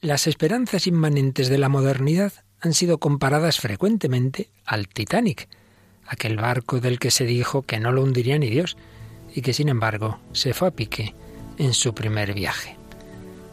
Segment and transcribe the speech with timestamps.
[0.00, 5.48] Las esperanzas inmanentes de la modernidad han sido comparadas frecuentemente al Titanic,
[6.06, 8.76] aquel barco del que se dijo que no lo hundiría ni Dios
[9.34, 11.16] y que sin embargo se fue a pique
[11.58, 12.76] en su primer viaje.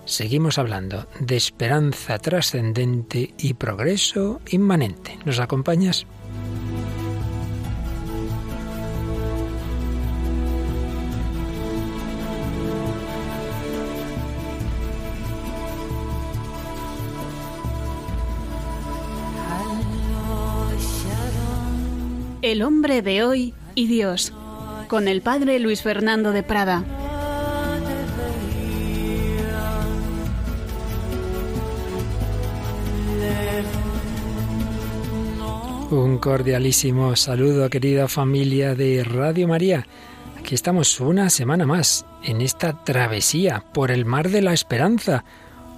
[0.05, 5.17] Seguimos hablando de esperanza trascendente y progreso inmanente.
[5.25, 6.05] ¿Nos acompañas?
[22.45, 24.31] El hombre de hoy y Dios,
[24.87, 26.83] con el padre Luis Fernando de Prada.
[35.89, 39.87] Un cordialísimo saludo, querida familia de Radio María.
[40.37, 45.25] Aquí estamos una semana más en esta travesía por el mar de la esperanza,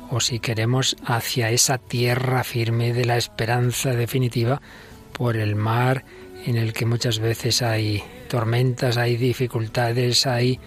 [0.09, 4.61] o si queremos hacia esa tierra firme de la esperanza definitiva,
[5.13, 6.03] por el mar
[6.47, 10.59] en el que muchas veces hay tormentas, hay dificultades, hay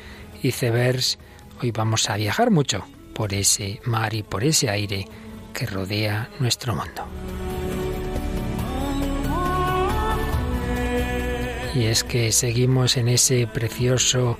[0.42, 1.18] icebergs.
[1.62, 5.06] Hoy vamos a viajar mucho por ese mar y por ese aire
[5.54, 7.06] que rodea nuestro mundo.
[11.74, 14.36] Y es que seguimos en ese precioso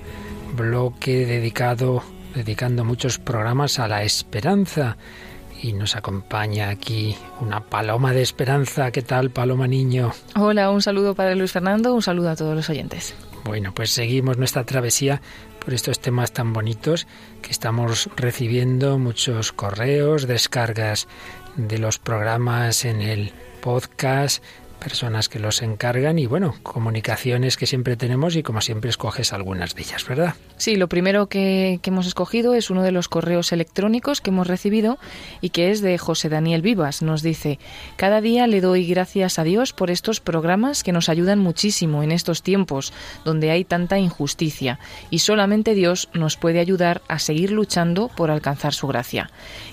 [0.53, 2.03] bloque dedicado,
[2.35, 4.95] dedicando muchos programas a la esperanza
[5.61, 8.91] y nos acompaña aquí una paloma de esperanza.
[8.91, 10.11] ¿Qué tal, paloma niño?
[10.35, 13.13] Hola, un saludo para Luis Fernando, un saludo a todos los oyentes.
[13.43, 15.21] Bueno, pues seguimos nuestra travesía
[15.63, 17.07] por estos temas tan bonitos
[17.41, 21.07] que estamos recibiendo muchos correos, descargas
[21.55, 24.43] de los programas en el podcast,
[24.81, 29.75] personas que los encargan y bueno, comunicaciones que siempre tenemos y como siempre escoges algunas
[29.75, 30.33] de ellas, ¿verdad?
[30.57, 34.47] Sí, lo primero que, que, hemos escogido es uno de los correos electrónicos que hemos
[34.47, 34.97] recibido
[35.39, 37.03] y que es de José Daniel Vivas.
[37.03, 37.59] Nos dice,
[37.95, 42.11] cada día le doy gracias a Dios por estos programas que nos ayudan muchísimo en
[42.11, 42.91] estos tiempos
[43.23, 44.79] donde hay tanta injusticia
[45.11, 49.29] y solamente Dios nos puede ayudar a seguir luchando por alcanzar su gracia.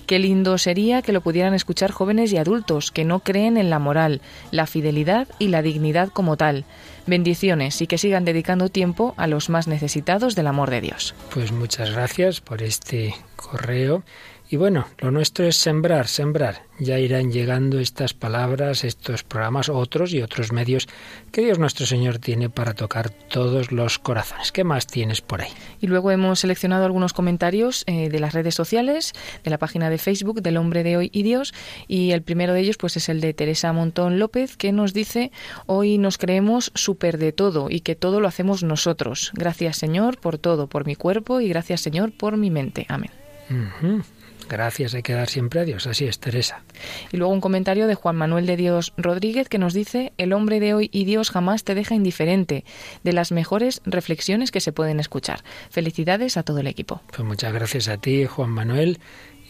[0.07, 3.79] Qué lindo sería que lo pudieran escuchar jóvenes y adultos que no creen en la
[3.79, 4.98] moral, la fidelidad
[5.39, 6.65] y la dignidad como tal.
[7.07, 11.15] Bendiciones y que sigan dedicando tiempo a los más necesitados del amor de Dios.
[11.33, 14.03] Pues muchas gracias por este correo
[14.51, 16.63] y bueno, lo nuestro es sembrar, sembrar.
[16.79, 20.89] Ya irán llegando estas palabras, estos programas, otros y otros medios
[21.33, 24.53] que Dios nuestro Señor tiene para tocar todos los corazones.
[24.53, 25.51] ¿Qué más tienes por ahí?
[25.81, 29.13] Y luego hemos seleccionado algunos comentarios eh, de las redes sociales,
[29.45, 31.53] de la página de Facebook del Hombre de Hoy y Dios.
[31.87, 35.31] Y el primero de ellos pues es el de Teresa Montón López, que nos dice,
[35.67, 39.31] hoy nos creemos súper de todo y que todo lo hacemos nosotros.
[39.35, 42.87] Gracias Señor por todo, por mi cuerpo y gracias Señor por mi mente.
[42.89, 43.11] Amén.
[44.49, 45.87] Gracias, hay que dar siempre a Dios.
[45.87, 46.63] Así es, Teresa.
[47.13, 50.61] Y luego un comentario de Juan Manuel de Dios Rodríguez que nos dice, el hombre
[50.61, 52.65] de hoy y Dios jamás te deja indiferente,
[53.05, 55.43] de las mejores reflexiones que se pueden escuchar.
[55.71, 57.03] Felicidades a todo el equipo.
[57.15, 58.99] Pues muchas gracias a ti, Juan Manuel.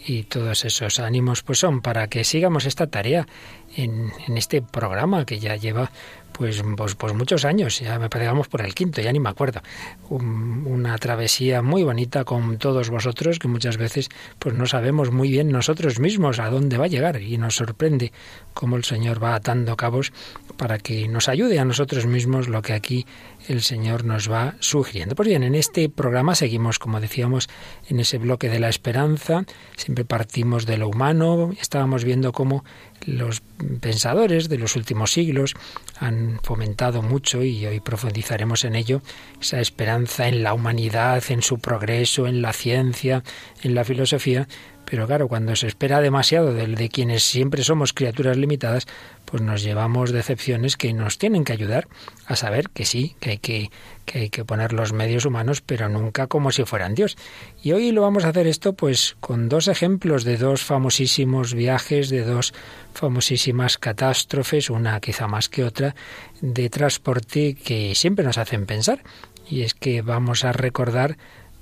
[0.05, 3.27] Y todos esos ánimos pues son para que sigamos esta tarea
[3.75, 5.91] en, en este programa que ya lleva
[6.39, 9.61] pues, pues, pues, muchos años, ya me parece por el quinto, ya ni me acuerdo.
[10.09, 14.07] una travesía muy bonita con todos vosotros que muchas veces
[14.39, 18.13] pues no sabemos muy bien nosotros mismos a dónde va a llegar y nos sorprende
[18.53, 20.13] cómo el Señor va atando cabos
[20.55, 23.05] para que nos ayude a nosotros mismos lo que aquí
[23.49, 25.15] el Señor nos va sugiriendo.
[25.15, 27.49] Pues bien, en este programa seguimos, como decíamos,
[27.89, 29.43] en ese bloque de la esperanza,
[29.75, 32.63] siempre partimos de lo humano, estábamos viendo cómo
[33.05, 33.41] los
[33.81, 35.55] pensadores de los últimos siglos
[35.99, 39.01] han fomentado mucho y hoy profundizaremos en ello,
[39.41, 43.23] esa esperanza en la humanidad, en su progreso, en la ciencia,
[43.63, 44.47] en la filosofía,
[44.89, 48.87] pero claro, cuando se espera demasiado de, de, quienes siempre somos criaturas limitadas,
[49.25, 51.87] pues nos llevamos decepciones que nos tienen que ayudar
[52.25, 53.69] a saber que sí, que hay que,
[54.05, 57.17] que hay que poner los medios humanos, pero nunca como si fueran Dios.
[57.61, 62.09] Y hoy lo vamos a hacer esto pues con dos ejemplos de dos famosísimos viajes,
[62.09, 62.55] de dos
[62.95, 65.93] famosísimas catástrofes, una quizá más que otra,
[66.41, 69.03] de transporte que siempre nos hacen pensar.
[69.47, 71.17] Y es que vamos a recordar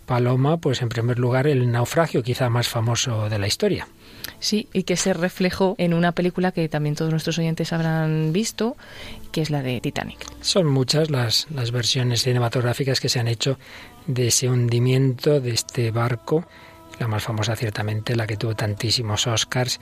[0.07, 3.87] Paloma, pues en primer lugar el naufragio quizá más famoso de la historia.
[4.39, 8.77] Sí, y que se reflejó en una película que también todos nuestros oyentes habrán visto,
[9.31, 10.25] que es la de Titanic.
[10.41, 13.59] Son muchas las, las versiones cinematográficas que se han hecho
[14.07, 16.45] de ese hundimiento de este barco,
[16.99, 19.79] la más famosa ciertamente, la que tuvo tantísimos Oscars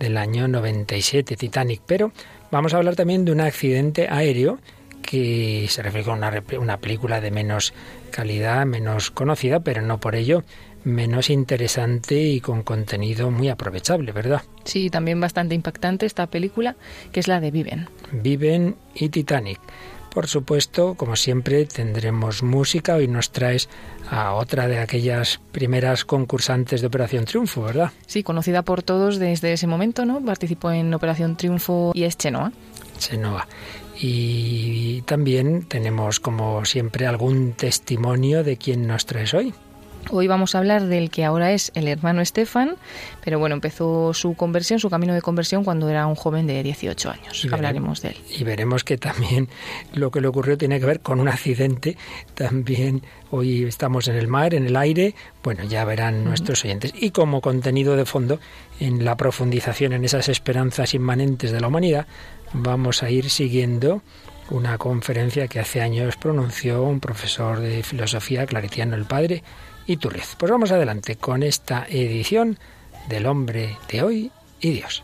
[0.00, 1.82] del año 97, Titanic.
[1.86, 2.12] Pero
[2.50, 4.58] vamos a hablar también de un accidente aéreo
[5.02, 7.72] que se refleja en una, una película de menos
[8.08, 10.44] calidad, menos conocida, pero no por ello
[10.84, 14.42] menos interesante y con contenido muy aprovechable, ¿verdad?
[14.64, 16.76] Sí, también bastante impactante esta película,
[17.12, 17.88] que es la de Viven.
[18.12, 19.60] Viven y Titanic.
[20.10, 22.94] Por supuesto, como siempre, tendremos música.
[22.94, 23.68] Hoy nos traes
[24.10, 27.92] a otra de aquellas primeras concursantes de Operación Triunfo, ¿verdad?
[28.06, 30.24] Sí, conocida por todos desde ese momento, ¿no?
[30.24, 32.52] Participó en Operación Triunfo y es Chenoa.
[32.98, 33.46] Chenoa.
[34.00, 39.52] Y también tenemos, como siempre, algún testimonio de quién nos traes hoy.
[40.10, 42.76] Hoy vamos a hablar del que ahora es el hermano Estefan,
[43.22, 47.10] pero bueno, empezó su conversión, su camino de conversión cuando era un joven de 18
[47.10, 47.46] años.
[47.52, 48.16] Hablaremos de él.
[48.38, 49.48] Y veremos que también
[49.92, 51.98] lo que le ocurrió tiene que ver con un accidente.
[52.34, 55.14] También hoy estamos en el mar, en el aire.
[55.42, 56.94] Bueno, ya verán nuestros oyentes.
[56.98, 58.40] Y como contenido de fondo,
[58.80, 62.06] en la profundización en esas esperanzas inmanentes de la humanidad,
[62.52, 64.02] vamos a ir siguiendo
[64.50, 69.42] una conferencia que hace años pronunció un profesor de filosofía claretiano el padre
[69.86, 70.36] Iturriz.
[70.38, 72.58] Pues vamos adelante con esta edición
[73.08, 75.02] del hombre de hoy y Dios.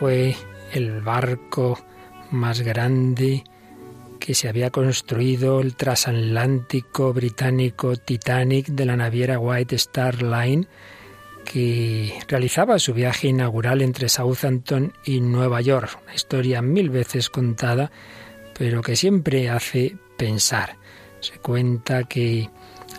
[0.00, 0.34] Fue
[0.72, 1.78] el barco
[2.30, 3.44] más grande
[4.18, 10.66] que se había construido, el transatlántico británico Titanic de la naviera White Star Line,
[11.44, 15.98] que realizaba su viaje inaugural entre Southampton y Nueva York.
[16.02, 17.92] Una historia mil veces contada,
[18.58, 20.78] pero que siempre hace pensar.
[21.20, 22.48] Se cuenta que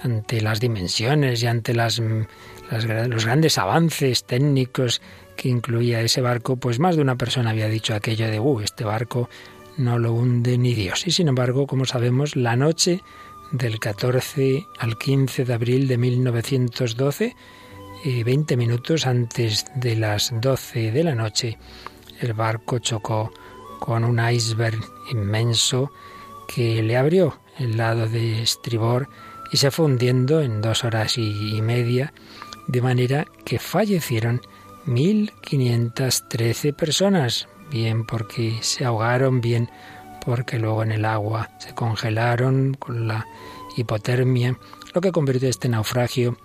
[0.03, 5.01] ante las dimensiones y ante las, los grandes avances técnicos
[5.42, 8.84] que incluía ese barco, pues más de una persona había dicho aquello de, uh, este
[8.84, 9.28] barco
[9.76, 11.08] no lo hunde ni Dios.
[11.08, 13.02] Y sin embargo, como sabemos, la noche
[13.52, 17.36] del 14 al 15 de abril de 1912,
[18.24, 21.58] 20 eh, minutos antes de las 12 de la noche,
[22.20, 23.34] el barco chocó
[23.80, 24.80] con un iceberg
[25.12, 25.92] inmenso
[26.54, 29.10] que le abrió el lado de estribor
[29.52, 32.14] y se fue hundiendo en dos horas y media,
[32.68, 34.40] de manera que fallecieron
[34.86, 39.69] 1.513 personas, bien porque se ahogaron, bien
[40.25, 43.25] porque luego en el agua se congelaron con la
[43.78, 44.57] hipotermia,
[44.94, 46.38] lo que convirtió este naufragio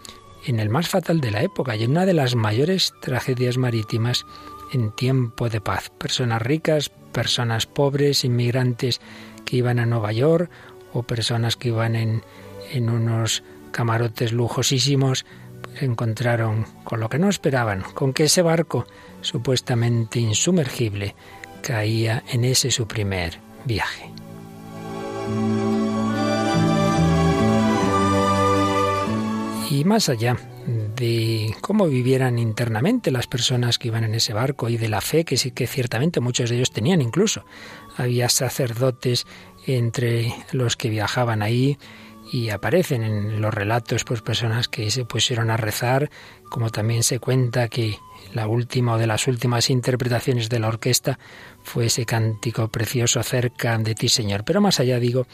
[0.46, 4.26] en el más fatal de la época y en una de las mayores tragedias marítimas
[4.72, 5.90] en tiempo de paz.
[5.90, 9.00] Personas ricas, personas pobres, inmigrantes
[9.44, 10.50] que iban a Nueva York
[10.92, 12.22] o personas que iban en,
[12.72, 13.42] en unos
[13.72, 15.26] camarotes lujosísimos,
[15.84, 18.86] encontraron con lo que no esperaban, con que ese barco
[19.20, 21.14] supuestamente insumergible
[21.62, 24.10] caía en ese su primer viaje.
[29.70, 30.36] Y más allá
[30.66, 35.24] de cómo vivieran internamente las personas que iban en ese barco y de la fe
[35.24, 37.44] que sí que ciertamente muchos de ellos tenían incluso.
[37.96, 39.26] Había sacerdotes
[39.66, 41.78] entre los que viajaban ahí
[42.32, 46.10] y aparecen en los relatos pues personas que se pusieron a rezar,
[46.48, 47.98] como también se cuenta que
[48.34, 51.18] la última o de las últimas interpretaciones de la orquesta
[51.62, 54.44] fue ese cántico precioso cerca de ti, Señor.
[54.44, 55.26] Pero más allá digo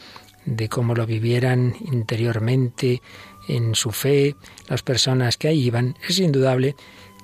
[0.45, 3.01] de cómo lo vivieran interiormente
[3.47, 4.35] en su fe
[4.67, 6.75] las personas que ahí iban, es indudable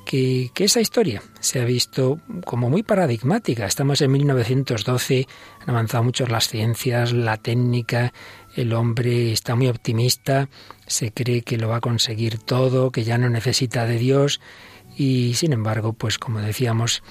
[0.09, 3.67] que, esa historia se ha visto como muy paradigmática.
[3.67, 5.27] Estamos en 1912,
[5.61, 8.11] han avanzado mucho las ciencias, la técnica,
[8.55, 10.49] el hombre está muy optimista,
[10.87, 14.41] se cree que lo va a conseguir todo, que ya no necesita de Dios
[14.97, 17.03] y sin embargo, pues como decíamos,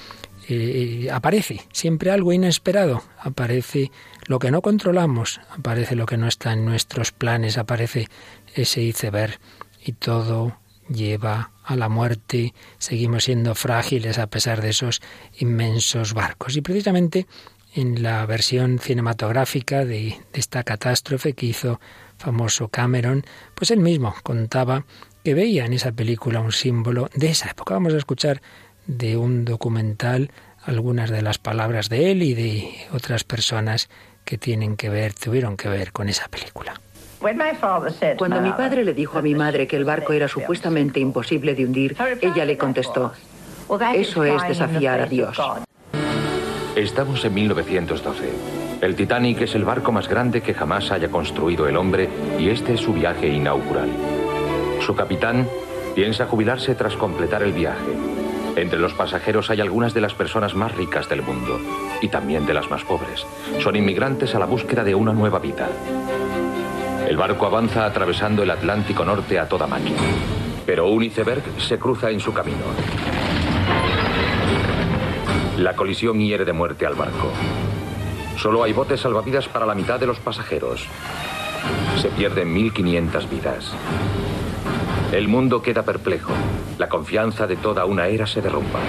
[0.49, 3.93] eh, aparece siempre algo inesperado, aparece
[4.27, 8.09] lo que no controlamos, aparece lo que no está en nuestros planes, aparece
[8.57, 9.39] ese iceberg
[9.85, 15.01] y todo lleva a la muerte, seguimos siendo frágiles a pesar de esos
[15.39, 16.57] inmensos barcos.
[16.57, 17.27] Y precisamente
[17.75, 21.81] en la versión cinematográfica de, esta catástrofe que hizo
[22.17, 24.85] famoso Cameron, pues él mismo contaba
[25.23, 27.75] que veía en esa película un símbolo de esa época.
[27.75, 28.41] Vamos a escuchar
[28.87, 30.33] de un documental
[30.65, 33.89] algunas de las palabras de él y de otras personas
[34.25, 36.81] que tienen que ver, tuvieron que ver con esa película.
[37.21, 41.65] Cuando mi padre le dijo a mi madre que el barco era supuestamente imposible de
[41.65, 43.13] hundir, ella le contestó,
[43.95, 45.37] eso es desafiar a Dios.
[46.77, 48.33] Estamos en 1912.
[48.81, 52.09] El Titanic es el barco más grande que jamás haya construido el hombre
[52.39, 53.91] y este es su viaje inaugural.
[54.81, 55.49] Su capitán
[55.97, 57.93] piensa jubilarse tras completar el viaje.
[58.55, 61.59] Entre los pasajeros hay algunas de las personas más ricas del mundo
[62.01, 63.27] y también de las más pobres.
[63.61, 65.69] Son inmigrantes a la búsqueda de una nueva vida.
[67.09, 69.97] El barco avanza atravesando el Atlántico Norte a toda máquina,
[70.67, 72.67] pero un iceberg se cruza en su camino.
[75.57, 77.33] La colisión hiere de muerte al barco.
[78.37, 80.87] Solo hay botes salvavidas para la mitad de los pasajeros.
[81.97, 83.73] Se pierden 1.500 vidas.
[85.11, 86.35] El mundo queda perplejo.
[86.77, 88.81] La confianza de toda una era se derrumba.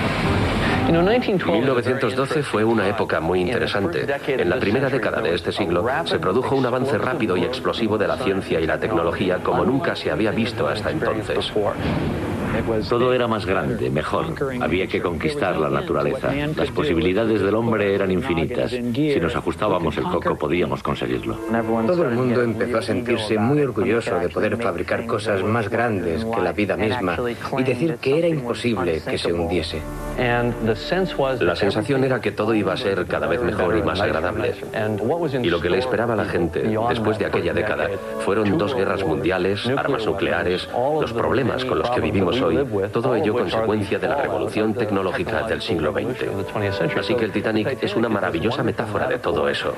[0.91, 4.05] 1912 fue una época muy interesante.
[4.27, 8.07] En la primera década de este siglo se produjo un avance rápido y explosivo de
[8.07, 11.51] la ciencia y la tecnología como nunca se había visto hasta entonces.
[12.87, 14.25] Todo era más grande, mejor.
[14.61, 16.31] Había que conquistar la naturaleza.
[16.55, 18.71] Las posibilidades del hombre eran infinitas.
[18.71, 21.37] Si nos ajustábamos el coco podíamos conseguirlo.
[21.87, 26.41] Todo el mundo empezó a sentirse muy orgulloso de poder fabricar cosas más grandes que
[26.41, 27.17] la vida misma
[27.57, 29.81] y decir que era imposible que se hundiese.
[31.39, 34.53] La sensación era que todo iba a ser cada vez mejor y más agradable.
[35.41, 37.89] Y lo que le esperaba a la gente después de aquella década
[38.25, 40.67] fueron dos guerras mundiales, armas nucleares,
[40.99, 42.48] los problemas con los que vivimos hoy,
[42.91, 46.97] todo ello consecuencia de la revolución tecnológica del siglo XX.
[46.97, 49.73] Así que el Titanic es una maravillosa metáfora de todo eso.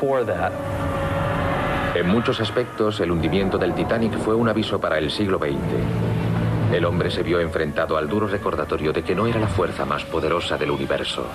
[1.93, 5.57] En muchos aspectos, el hundimiento del Titanic fue un aviso para el siglo XX.
[6.73, 10.05] El hombre se vio enfrentado al duro recordatorio de que no era la fuerza más
[10.05, 11.27] poderosa del universo.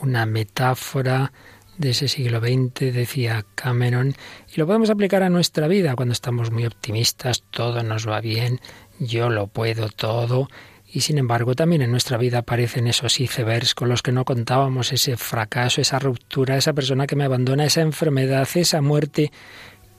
[0.00, 1.30] Una metáfora
[1.76, 4.14] de ese siglo XX, decía Cameron,
[4.52, 8.60] y lo podemos aplicar a nuestra vida cuando estamos muy optimistas, todo nos va bien,
[9.06, 10.48] yo lo puedo todo,
[10.86, 14.92] y sin embargo también en nuestra vida aparecen esos icebergs con los que no contábamos,
[14.92, 19.32] ese fracaso, esa ruptura, esa persona que me abandona, esa enfermedad, esa muerte.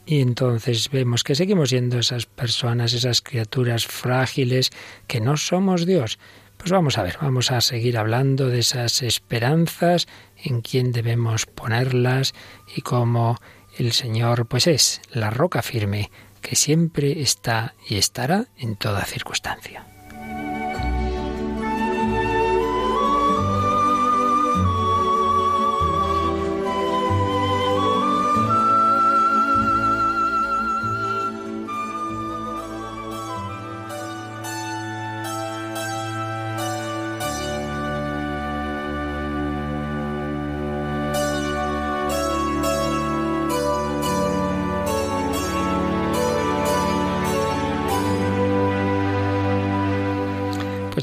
[0.05, 4.69] Y entonces vemos que seguimos siendo esas personas, esas criaturas frágiles,
[5.07, 6.19] que no somos Dios.
[6.57, 10.07] Pues vamos a ver, vamos a seguir hablando de esas esperanzas,
[10.43, 12.33] en quién debemos ponerlas
[12.75, 13.39] y cómo
[13.77, 16.11] el Señor pues es la roca firme
[16.43, 19.92] que siempre está y estará en toda circunstancia.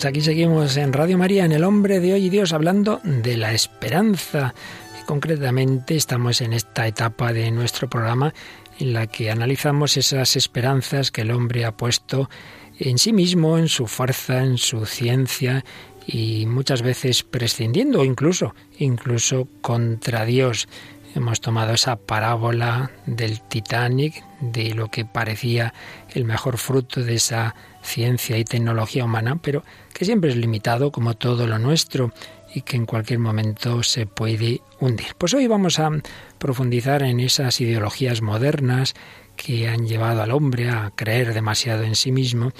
[0.00, 3.37] Pues aquí seguimos en Radio María, en El Hombre de Hoy y Dios, hablando de
[3.37, 4.54] la esperanza.
[4.99, 8.33] Y concretamente estamos en esta etapa de nuestro programa
[8.78, 12.30] en la que analizamos esas esperanzas que el hombre ha puesto
[12.78, 15.66] en sí mismo, en su fuerza, en su ciencia
[16.07, 20.66] y muchas veces prescindiendo incluso, incluso contra Dios.
[21.14, 25.75] Hemos tomado esa parábola del Titanic, de lo que parecía
[26.14, 31.14] el mejor fruto de esa ciencia y tecnología humana, pero que siempre es limitado como
[31.14, 32.12] todo lo nuestro
[32.55, 35.09] y que en cualquier momento se puede hundir.
[35.19, 35.90] Pues hoy vamos a
[36.38, 38.95] profundizar en esas ideologías modernas
[39.37, 42.52] que han llevado al hombre a creer demasiado en sí mismo,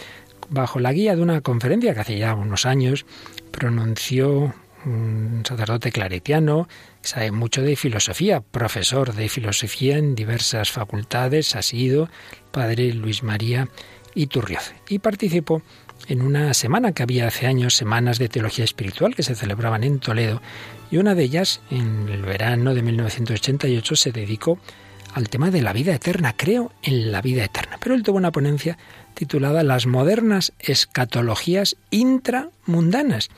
[0.49, 3.07] bajo la guía de una conferencia que hace ya unos años
[3.52, 4.54] pronunció
[4.85, 6.69] un sacerdote claretiano
[7.02, 12.09] sabe mucho de filosofía, profesor de filosofía en diversas facultades, ha sido
[12.50, 13.69] padre Luis María
[14.14, 14.73] Iturrioz.
[14.88, 15.62] Y participó
[16.09, 20.00] en una semana que había hace años, semanas de teología espiritual que se celebraban en
[20.00, 20.40] Toledo,
[20.90, 24.59] y una de ellas, en el verano de 1988, se dedicó
[25.14, 27.78] al tema de la vida eterna, creo en la vida eterna.
[27.80, 28.76] Pero él tuvo una ponencia
[29.14, 33.30] titulada Las modernas escatologías intramundanas.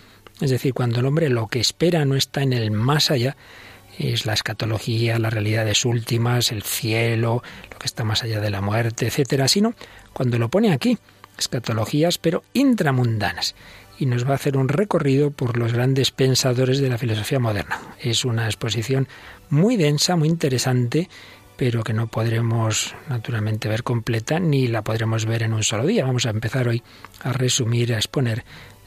[0.43, 3.37] Es decir, cuando el hombre lo que espera no está en el más allá,
[3.97, 8.61] es la escatología, las realidades últimas, el cielo, lo que está más allá de la
[8.61, 9.75] muerte, etcétera, sino
[10.13, 10.99] cuando lo pone aquí,
[11.39, 13.55] escatologías, pero intramundanas.
[14.01, 17.81] Y nos va a hacer un recorrido por los grandes pensadores de la filosofía moderna.
[18.01, 19.07] Es una exposición
[19.49, 21.09] muy densa, muy interesante,
[21.57, 26.05] pero que no podremos naturalmente ver completa ni la podremos ver en un solo día.
[26.05, 26.83] Vamos a empezar hoy
[27.23, 28.45] a resumir, a exponer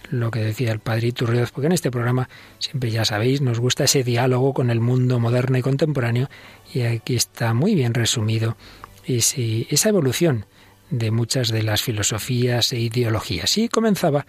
[0.10, 3.86] lo que decía el padre Iturrioz, porque en este programa siempre ya sabéis, nos gusta
[3.86, 6.30] ese diálogo con el mundo moderno y contemporáneo
[6.74, 8.58] y aquí está muy bien resumido
[9.06, 10.46] esa evolución
[10.90, 13.58] de muchas de las filosofías e ideologías.
[13.58, 14.26] Y comenzaba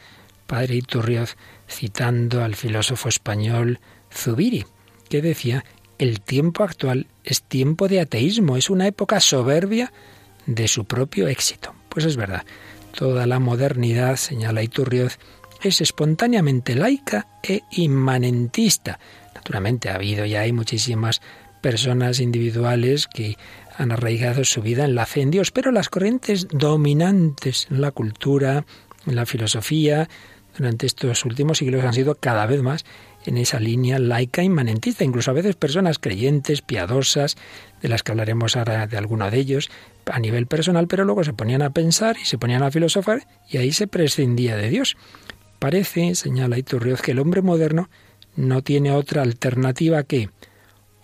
[0.46, 1.36] padre Iturrioz
[1.68, 3.80] citando al filósofo español
[4.12, 4.64] Zubiri,
[5.08, 5.64] que decía,
[5.98, 9.92] el tiempo actual es tiempo de ateísmo, es una época soberbia
[10.46, 11.74] de su propio éxito.
[11.88, 12.44] Pues es verdad,
[12.92, 15.18] toda la modernidad, señala Iturrioz,
[15.66, 18.98] es espontáneamente laica e inmanentista.
[19.34, 21.20] Naturalmente ha habido y hay muchísimas
[21.60, 23.36] personas individuales que
[23.76, 27.90] han arraigado su vida en la fe en Dios, pero las corrientes dominantes en la
[27.90, 28.64] cultura,
[29.06, 30.08] en la filosofía,
[30.56, 32.84] durante estos últimos siglos han sido cada vez más
[33.26, 37.36] en esa línea laica inmanentista, incluso a veces personas creyentes, piadosas,
[37.82, 39.70] de las que hablaremos ahora de alguno de ellos
[40.06, 43.58] a nivel personal, pero luego se ponían a pensar y se ponían a filosofar y
[43.58, 44.96] ahí se prescindía de Dios.
[45.58, 47.88] Parece, señala Iturrioz, que el hombre moderno
[48.36, 50.30] no tiene otra alternativa que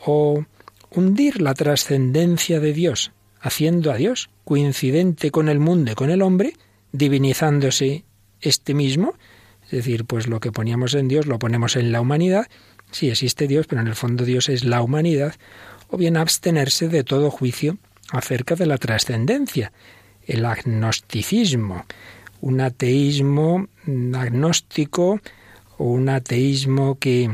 [0.04, 0.44] o
[0.90, 6.22] hundir la trascendencia de Dios, haciendo a Dios coincidente con el mundo y con el
[6.22, 6.54] hombre,
[6.92, 8.04] divinizándose
[8.40, 9.14] este mismo,
[9.64, 12.48] es decir, pues lo que poníamos en Dios lo ponemos en la humanidad,
[12.90, 15.34] sí existe Dios, pero en el fondo Dios es la humanidad,
[15.88, 17.78] o bien abstenerse de todo juicio
[18.10, 19.72] acerca de la trascendencia,
[20.26, 21.86] el agnosticismo,
[22.42, 23.68] un ateísmo
[24.14, 25.20] agnóstico
[25.78, 27.30] o un ateísmo que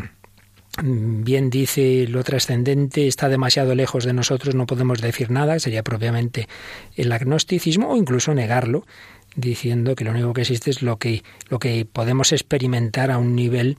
[0.81, 6.47] bien dice lo trascendente está demasiado lejos de nosotros, no podemos decir nada, sería propiamente
[6.95, 8.87] el agnosticismo o incluso negarlo
[9.35, 13.35] diciendo que lo único que existe es lo que, lo que podemos experimentar a un
[13.35, 13.79] nivel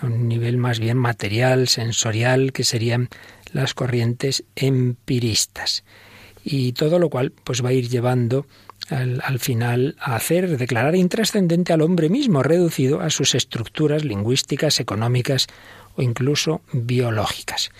[0.00, 3.08] a un nivel más bien material, sensorial, que serían
[3.52, 5.82] las corrientes empiristas.
[6.44, 8.46] Y todo lo cual pues va a ir llevando
[8.90, 14.80] al, al, final a hacer, declarar intrascendente al hombre mismo, reducido a sus estructuras lingüísticas,
[14.80, 15.46] económicas
[15.96, 17.70] o incluso biológicas.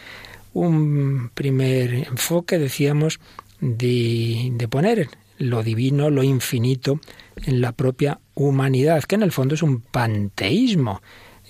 [0.53, 3.21] Un primer enfoque, decíamos,
[3.61, 7.01] de, de poner lo divino, lo infinito
[7.45, 11.01] en la propia humanidad, que en el fondo es un panteísmo,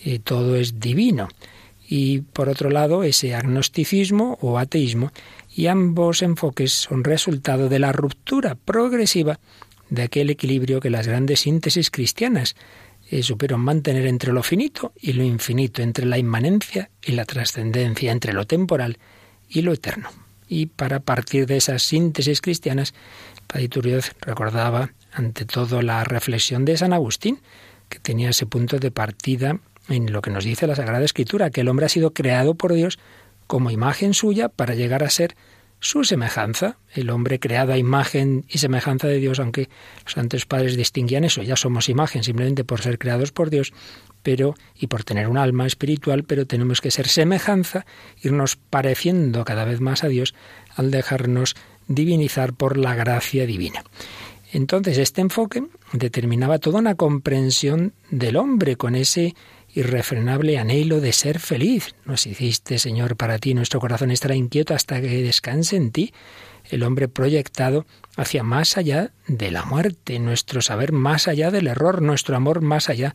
[0.05, 1.29] y todo es divino.
[1.89, 5.11] Y por otro lado, ese agnosticismo o ateísmo,
[5.59, 9.41] y ambos enfoques son resultado de la ruptura progresiva
[9.91, 12.55] de aquel equilibrio que las grandes síntesis cristianas
[13.11, 18.13] eh, supieron mantener entre lo finito y lo infinito, entre la inmanencia y la trascendencia,
[18.13, 18.99] entre lo temporal
[19.49, 20.11] y lo eterno.
[20.47, 22.95] Y para partir de esas síntesis cristianas,
[23.49, 23.69] Padre
[24.21, 27.41] recordaba ante todo la reflexión de San Agustín,
[27.89, 31.63] que tenía ese punto de partida en lo que nos dice la Sagrada Escritura, que
[31.63, 33.01] el hombre ha sido creado por Dios
[33.49, 35.35] como imagen suya para llegar a ser
[35.81, 39.69] su semejanza, el hombre creado a imagen y semejanza de Dios, aunque
[40.05, 43.73] los santos padres distinguían eso, ya somos imagen simplemente por ser creados por Dios,
[44.23, 47.87] pero y por tener un alma espiritual, pero tenemos que ser semejanza,
[48.23, 50.35] irnos pareciendo cada vez más a Dios
[50.75, 51.55] al dejarnos
[51.87, 53.85] divinizar por la gracia divina.
[54.53, 59.35] Entonces este enfoque determinaba toda una comprensión del hombre con ese
[59.75, 61.95] irrefrenable anhelo de ser feliz.
[62.05, 66.13] Nos hiciste, Señor, para ti, nuestro corazón estará inquieto hasta que descanse en ti.
[66.65, 72.03] El hombre proyectado hacia más allá de la muerte, nuestro saber más allá del error,
[72.03, 73.15] nuestro amor más allá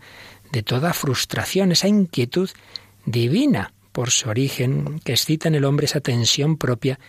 [0.51, 2.49] de toda frustración, esa inquietud
[3.05, 6.99] divina por su origen que excita en el hombre esa tensión propia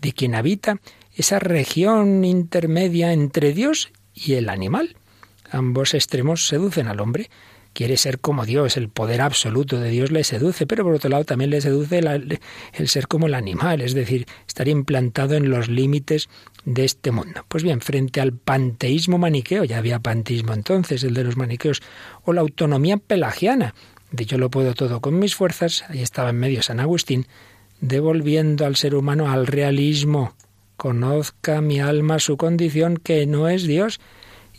[0.00, 0.80] de quien habita
[1.14, 4.96] esa región intermedia entre Dios y el animal.
[5.50, 7.30] Ambos extremos seducen al hombre.
[7.74, 11.24] Quiere ser como Dios, el poder absoluto de Dios le seduce, pero por otro lado
[11.24, 16.28] también le seduce el, ser como el animal, es decir, estar implantado en los límites
[16.64, 17.44] de este mundo.
[17.48, 21.82] Pues bien, frente al panteísmo maniqueo, ya había panteísmo entonces, el de los maniqueos,
[22.24, 23.74] o la autonomía pelagiana,
[24.10, 27.26] de yo lo puedo todo con mis fuerzas, ahí estaba en medio San Agustín,
[27.80, 30.34] devolviendo al ser humano al realismo,
[30.76, 34.00] conozca mi alma su condición que no es Dios.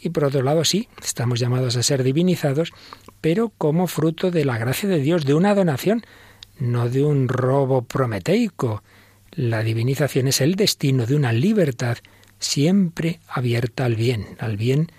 [0.01, 2.73] Y por otro lado, sí, estamos llamados a ser divinizados,
[3.25, 6.05] pero como fruto de la gracia de Dios, de una donación,
[6.59, 8.83] no de un robo prometeico.
[9.31, 11.97] La divinización es el destino de una libertad
[12.37, 14.91] siempre abierta al bien, al bien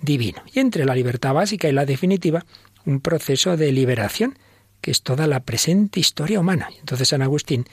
[0.00, 0.42] divino.
[0.52, 2.44] Y entre la libertad básica y la definitiva,
[2.84, 4.36] un proceso de liberación,
[4.80, 6.70] que es toda la presente historia humana.
[6.80, 7.64] Entonces San Agustín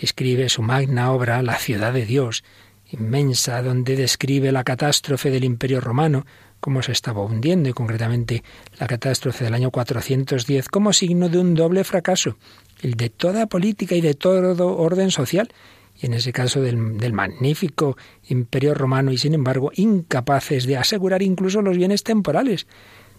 [0.00, 2.42] escribe su magna obra La ciudad de Dios,
[2.90, 6.26] inmensa, donde describe la catástrofe del Imperio Romano,
[6.64, 8.42] cómo se estaba hundiendo, y concretamente
[8.80, 12.38] la catástrofe del año 410, como signo de un doble fracaso,
[12.80, 15.52] el de toda política y de todo orden social,
[16.00, 16.78] y en ese caso del,
[17.12, 17.98] magnífico
[18.30, 22.66] imperio romano, y sin embargo incapaces de asegurar incluso los bienes temporales.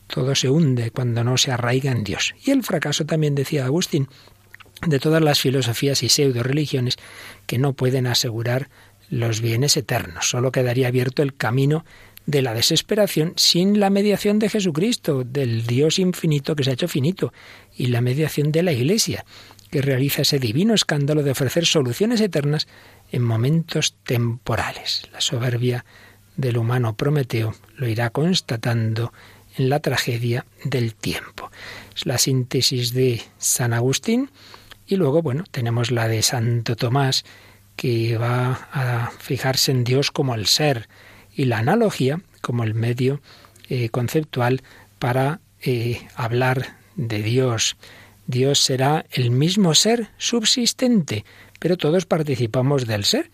[0.08, 2.34] Todo se hunde cuando no se arraiga en Dios.
[2.43, 4.08] Y el fracaso también, decía Agustín,
[4.88, 6.97] de todas las filosofías y pseudo religiones
[7.45, 8.69] que no pueden asegurar
[9.12, 10.31] los bienes eternos.
[10.31, 11.86] Solo quedaría abierto el camino
[12.25, 16.88] de la desesperación sin la mediación de Jesucristo, del Dios infinito que se ha hecho
[16.88, 17.33] finito,
[17.77, 19.25] y la mediación de la Iglesia,
[19.69, 22.67] que realiza ese divino escándalo de ofrecer soluciones eternas
[23.11, 25.03] en momentos temporales.
[25.11, 25.85] La soberbia
[26.38, 29.13] del humano Prometeo lo irá constatando
[29.57, 31.51] en la tragedia del tiempo.
[31.95, 34.31] Es la síntesis de San Agustín
[34.88, 37.25] y luego, bueno, tenemos la de Santo Tomás,
[37.75, 40.88] que va a fijarse en Dios como el ser
[41.36, 43.21] y la analogía como el medio
[43.69, 44.62] eh, conceptual
[45.00, 47.76] para eh, hablar de Dios.
[48.28, 51.26] Dios será el mismo ser subsistente,
[51.60, 53.30] pero todos participamos del ser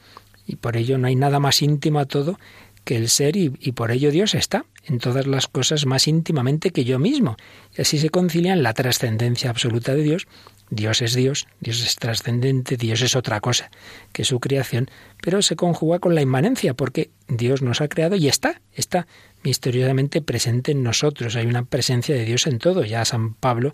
[0.48, 2.40] y por ello no hay nada más íntimo a todo
[2.84, 6.84] que el ser y, por ello Dios está en todas las cosas más íntimamente que
[6.84, 7.38] yo mismo.
[7.78, 10.28] Y así se concilian la trascendencia absoluta de Dios.
[10.72, 13.70] Dios es Dios, Dios es trascendente, Dios es otra cosa
[14.14, 14.90] que su creación,
[15.22, 19.06] pero se conjuga con la inmanencia porque Dios nos ha creado y está, está
[19.44, 21.36] misteriosamente presente en nosotros.
[21.36, 22.86] Hay una presencia de Dios en todo.
[22.86, 23.74] Ya San Pablo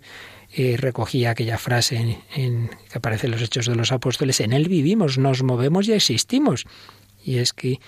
[0.52, 4.68] eh, recogía aquella frase en, que aparece en los Hechos de los Apóstoles, en Él
[4.68, 6.66] vivimos, nos movemos y existimos.
[7.24, 7.78] Y es que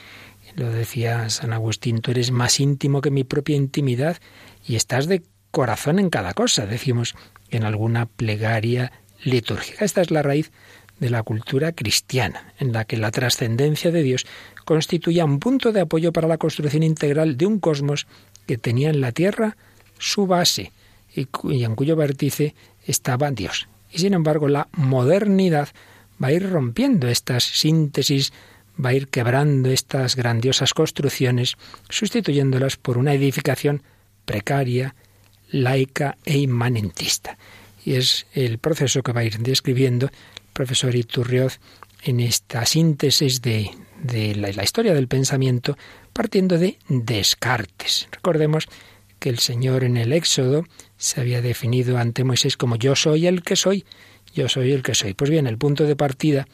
[0.55, 4.19] lo decía San Agustín, tú eres más íntimo que mi propia intimidad
[4.65, 7.17] y estás de corazón en cada cosa, decimos
[7.51, 8.93] en alguna plegaria
[9.25, 9.85] litúrgica.
[9.85, 10.51] Esta es la raíz
[10.99, 14.27] de la cultura cristiana, en la que la trascendencia de Dios
[14.65, 18.07] constituía un punto de apoyo para la construcción integral de un cosmos
[18.47, 19.57] que tenía en la Tierra
[19.99, 20.73] su base
[21.15, 22.55] y, y en cuyo vértice
[22.87, 23.69] estaba Dios.
[23.91, 25.69] Y sin embargo, la modernidad
[26.23, 28.33] va a ir rompiendo estas síntesis
[28.83, 31.57] va a ir quebrando estas grandiosas construcciones,
[31.89, 33.83] sustituyéndolas por una edificación
[34.25, 34.95] precaria,
[35.51, 37.37] laica e inmanentista.
[37.85, 41.59] Y es el proceso que va a ir describiendo el profesor Iturrioz
[42.03, 43.71] en esta síntesis de,
[44.37, 45.77] la, la historia del pensamiento,
[46.13, 48.09] partiendo de Descartes.
[48.13, 48.67] Recordemos
[49.19, 50.65] que el Señor en el Éxodo
[50.97, 53.85] se había definido ante Moisés como yo soy el que soy,
[54.35, 55.15] yo soy el que soy.
[55.15, 56.49] Pues bien, el punto de partida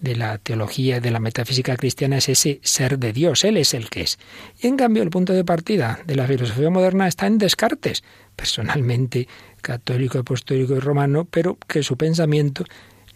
[0.00, 3.88] de la teología, de la metafísica cristiana es ese ser de Dios, Él es el
[3.88, 4.18] que es.
[4.60, 8.02] Y en cambio el punto de partida de la filosofía moderna está en Descartes,
[8.34, 9.28] personalmente
[9.62, 12.64] católico, apostólico y romano, pero que su pensamiento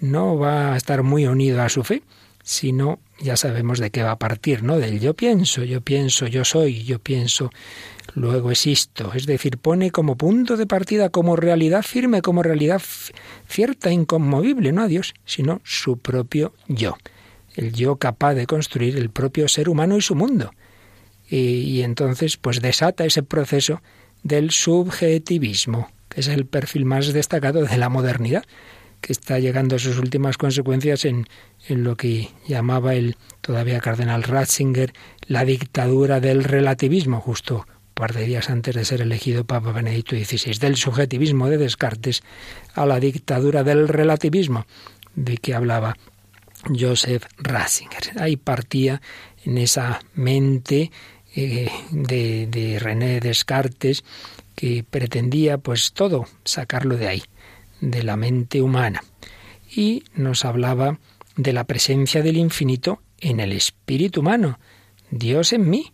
[0.00, 2.02] no va a estar muy unido a su fe,
[2.42, 4.78] sino ya sabemos de qué va a partir, ¿no?
[4.78, 7.50] Del yo pienso, yo pienso, yo soy, yo pienso,
[8.14, 9.12] luego existo.
[9.14, 12.80] Es decir, pone como punto de partida, como realidad firme, como realidad
[13.48, 16.96] cierta, inconmovible, no a Dios, sino su propio yo.
[17.54, 20.52] El yo capaz de construir el propio ser humano y su mundo.
[21.28, 23.80] Y, y entonces, pues desata ese proceso
[24.22, 28.44] del subjetivismo, es el perfil más destacado de la modernidad
[29.00, 31.28] que está llegando a sus últimas consecuencias en,
[31.68, 34.92] en lo que llamaba el todavía cardenal Ratzinger
[35.26, 40.58] la dictadura del relativismo, justo par de días antes de ser elegido Papa Benedicto XVI,
[40.58, 42.22] del subjetivismo de Descartes
[42.74, 44.66] a la dictadura del relativismo
[45.14, 45.96] de que hablaba
[46.78, 48.20] Joseph Ratzinger.
[48.20, 49.00] Ahí partía
[49.44, 50.90] en esa mente
[51.34, 54.04] eh, de, de René Descartes
[54.56, 57.22] que pretendía pues todo sacarlo de ahí
[57.80, 59.04] de la mente humana.
[59.70, 60.98] Y nos hablaba
[61.36, 64.58] de la presencia del infinito en el espíritu humano.
[65.10, 65.92] Dios en mí,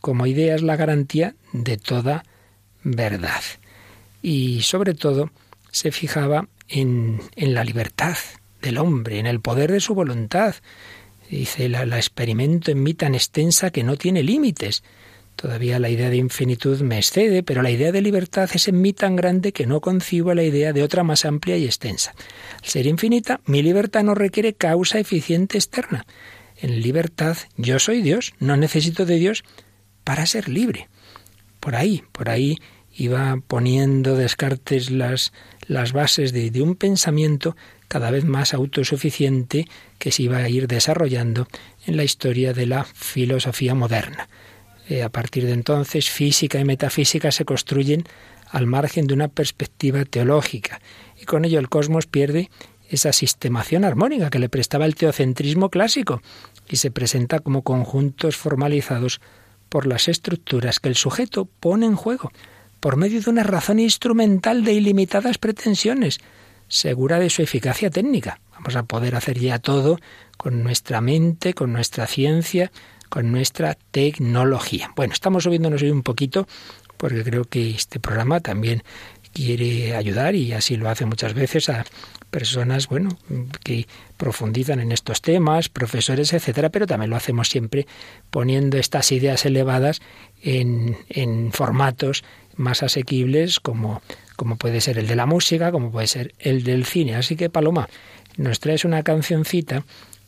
[0.00, 2.24] como idea, es la garantía de toda
[2.82, 3.42] verdad.
[4.22, 5.30] Y sobre todo
[5.70, 8.16] se fijaba en, en la libertad
[8.62, 10.54] del hombre, en el poder de su voluntad.
[11.28, 14.84] Dice, la, la experimento en mí tan extensa que no tiene límites.
[15.36, 18.92] Todavía la idea de infinitud me excede, pero la idea de libertad es en mí
[18.92, 22.14] tan grande que no concibo la idea de otra más amplia y extensa.
[22.62, 26.06] Al ser infinita, mi libertad no requiere causa eficiente externa.
[26.56, 29.44] En libertad yo soy Dios, no necesito de Dios
[30.04, 30.88] para ser libre.
[31.60, 32.58] Por ahí, por ahí
[32.96, 35.32] iba poniendo Descartes las,
[35.66, 37.56] las bases de, de un pensamiento
[37.88, 39.66] cada vez más autosuficiente
[39.98, 41.48] que se iba a ir desarrollando
[41.86, 44.28] en la historia de la filosofía moderna.
[44.88, 48.04] Eh, a partir de entonces, física y metafísica se construyen
[48.50, 50.80] al margen de una perspectiva teológica,
[51.20, 52.50] y con ello el cosmos pierde
[52.88, 56.22] esa sistemación armónica que le prestaba el teocentrismo clásico,
[56.68, 59.20] y se presenta como conjuntos formalizados
[59.68, 62.30] por las estructuras que el sujeto pone en juego,
[62.78, 66.18] por medio de una razón instrumental de ilimitadas pretensiones,
[66.68, 68.40] segura de su eficacia técnica.
[68.52, 69.98] Vamos a poder hacer ya todo
[70.36, 72.70] con nuestra mente, con nuestra ciencia,
[73.14, 74.90] con nuestra tecnología.
[74.96, 76.48] Bueno, estamos subiéndonos hoy un poquito
[76.96, 78.82] porque creo que este programa también
[79.32, 81.86] quiere ayudar y así lo hace muchas veces a
[82.32, 83.16] personas, bueno,
[83.62, 87.86] que profundizan en estos temas, profesores, etcétera, pero también lo hacemos siempre
[88.32, 90.02] poniendo estas ideas elevadas
[90.42, 92.24] en, en formatos
[92.56, 94.02] más asequibles como,
[94.34, 97.14] como puede ser el de la música, como puede ser el del cine.
[97.14, 97.88] Así que, Paloma,
[98.36, 99.84] nos traes una cancioncita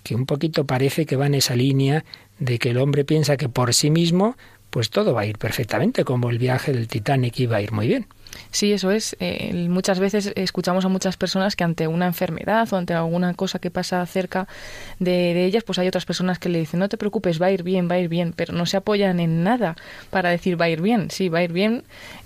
[0.07, 2.05] que un poquito parece que va en esa línea
[2.39, 4.37] de que el hombre piensa que por sí mismo
[4.77, 7.87] pues todo va a ir perfectamente, como el viaje del Titanic iba a ir muy
[7.87, 8.07] bien.
[8.51, 9.17] Sí, eso es.
[9.21, 13.59] Eh, muchas veces escuchamos a muchas personas que ante una enfermedad o ante alguna cosa
[13.59, 14.47] que pasa cerca
[14.99, 17.63] de, ellas, pues hay otras personas que le dicen, no te preocupes, va a ir
[17.63, 19.77] bien, va a ir bien, pero no se apoyan en nada
[20.11, 21.11] para decir va a ir bien.
[21.11, 21.83] Sí, va a ir bien,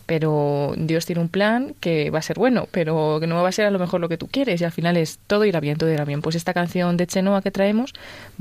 [0.07, 3.53] pero Dios tiene un plan que va a ser bueno, pero que no va a
[3.53, 5.79] ser a lo mejor lo que tú quieres y al final es todo irá bien,
[5.79, 6.21] todo irá bien.
[6.21, 7.93] Pues esta canción de Chenoa que traemos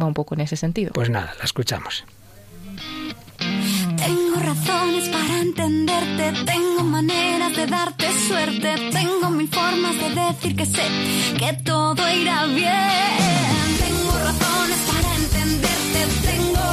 [0.01, 0.93] va un poco en ese sentido.
[0.93, 2.05] Pues nada, la escuchamos.
[4.05, 10.65] Tengo razones para entenderte, tengo maneras de darte suerte, tengo mil formas de decir que
[10.65, 10.83] sé
[11.37, 13.67] que todo irá bien.
[13.85, 16.65] Tengo razones para entenderte, tengo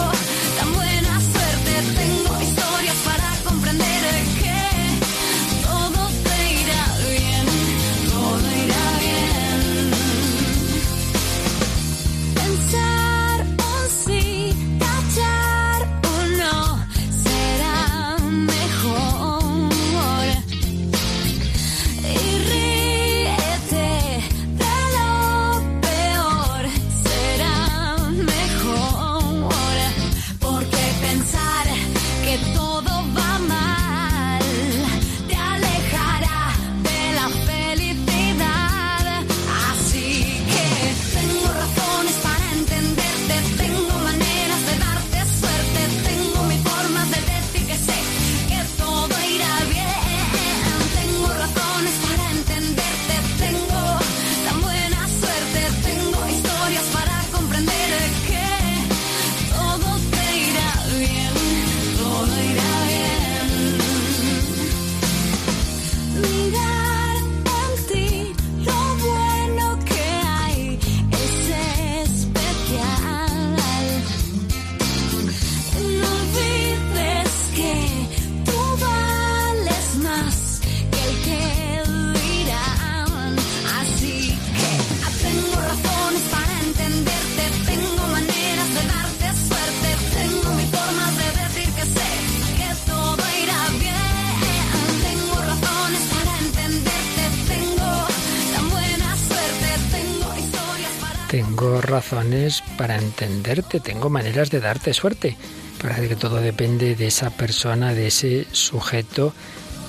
[102.76, 105.36] para entenderte, tengo maneras de darte suerte.
[105.80, 109.34] Parece que todo depende de esa persona, de ese sujeto,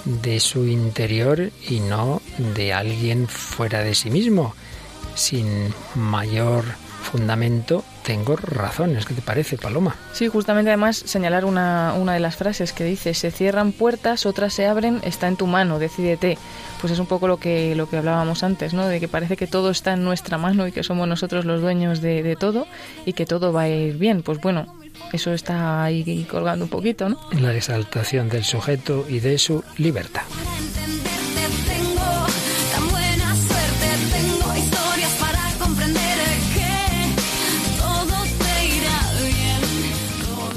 [0.05, 2.21] de su interior y no
[2.55, 4.53] de alguien fuera de sí mismo.
[5.15, 6.63] Sin mayor
[7.11, 9.05] fundamento, tengo razones.
[9.05, 9.97] ¿Qué te parece, Paloma?
[10.13, 14.53] Sí, justamente además señalar una, una de las frases que dice, se cierran puertas, otras
[14.53, 16.37] se abren, está en tu mano, decídete.
[16.79, 18.87] Pues es un poco lo que, lo que hablábamos antes, ¿no?
[18.87, 21.99] De que parece que todo está en nuestra mano y que somos nosotros los dueños
[21.99, 22.65] de, de todo
[23.05, 24.23] y que todo va a ir bien.
[24.23, 24.73] Pues bueno,
[25.11, 27.19] eso está ahí colgando un poquito, ¿no?
[27.37, 30.23] La exaltación del sujeto y de su libertad.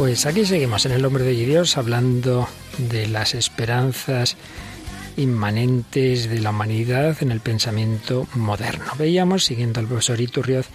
[0.01, 4.39] Pues aquí seguimos en el Hombre de Dios hablando de las esperanzas
[5.19, 8.93] inmanentes de la humanidad en el pensamiento moderno.
[8.99, 10.69] Veíamos, siguiendo al profesor Iturrioz,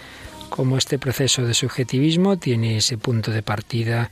[0.49, 4.11] cómo este proceso de subjetivismo tiene ese punto de partida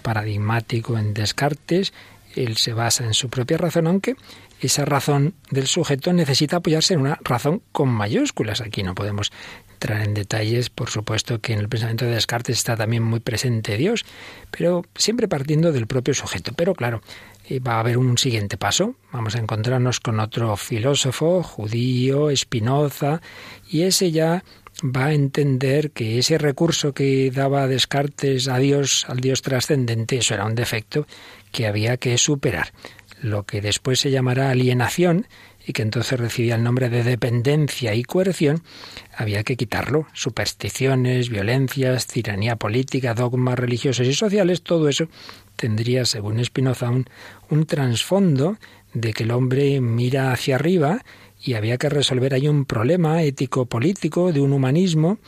[0.00, 1.92] paradigmático en Descartes.
[2.34, 4.16] Él se basa en su propia razón, aunque
[4.62, 8.62] esa razón del sujeto necesita apoyarse en una razón con mayúsculas.
[8.62, 9.30] Aquí no podemos
[9.74, 13.76] entrar en detalles, por supuesto que en el pensamiento de Descartes está también muy presente
[13.76, 14.04] Dios,
[14.50, 16.52] pero siempre partiendo del propio sujeto.
[16.56, 17.02] Pero claro,
[17.48, 18.94] eh, va a haber un siguiente paso.
[19.12, 23.20] Vamos a encontrarnos con otro filósofo judío, Spinoza,
[23.68, 24.44] y ese ya
[24.82, 30.34] va a entender que ese recurso que daba Descartes a Dios, al Dios trascendente, eso
[30.34, 31.06] era un defecto
[31.52, 32.72] que había que superar.
[33.20, 35.26] Lo que después se llamará alienación
[35.66, 38.62] y que entonces recibía el nombre de dependencia y coerción,
[39.16, 40.06] había que quitarlo.
[40.12, 45.08] Supersticiones, violencias, tiranía política, dogmas religiosos y sociales, todo eso
[45.56, 47.06] tendría, según Spinoza, un,
[47.50, 48.58] un trasfondo
[48.92, 51.02] de que el hombre mira hacia arriba
[51.42, 55.18] y había que resolver ahí un problema ético-político de un humanismo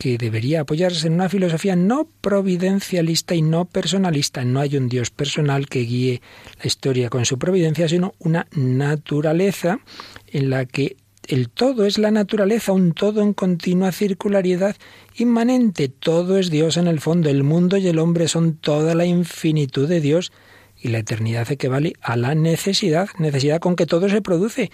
[0.00, 4.46] que debería apoyarse en una filosofía no providencialista y no personalista.
[4.46, 6.22] No hay un Dios personal que guíe
[6.58, 9.80] la historia con su providencia, sino una naturaleza
[10.26, 10.96] en la que
[11.28, 14.74] el todo es la naturaleza, un todo en continua circularidad
[15.16, 15.90] inmanente.
[15.90, 17.28] Todo es Dios en el fondo.
[17.28, 20.32] El mundo y el hombre son toda la infinitud de Dios
[20.80, 24.70] y la eternidad equivale a la necesidad, necesidad con que todo se produce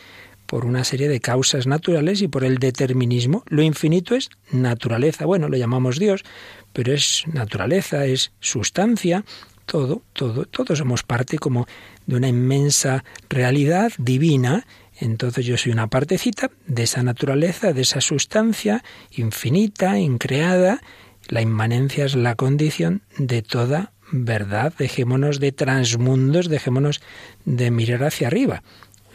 [0.47, 3.45] por una serie de causas naturales y por el determinismo.
[3.49, 5.27] Lo infinito es naturaleza.
[5.27, 6.25] Bueno, lo llamamos Dios,
[6.73, 9.25] pero es naturaleza, es sustancia,
[9.67, 11.67] todo, todo, todos somos parte como
[12.07, 14.67] de una inmensa realidad divina.
[14.99, 20.81] Entonces yo soy una partecita de esa naturaleza, de esa sustancia infinita, increada.
[21.29, 24.73] La inmanencia es la condición de toda verdad.
[24.79, 27.03] Dejémonos de transmundos, dejémonos
[27.45, 28.63] de mirar hacia arriba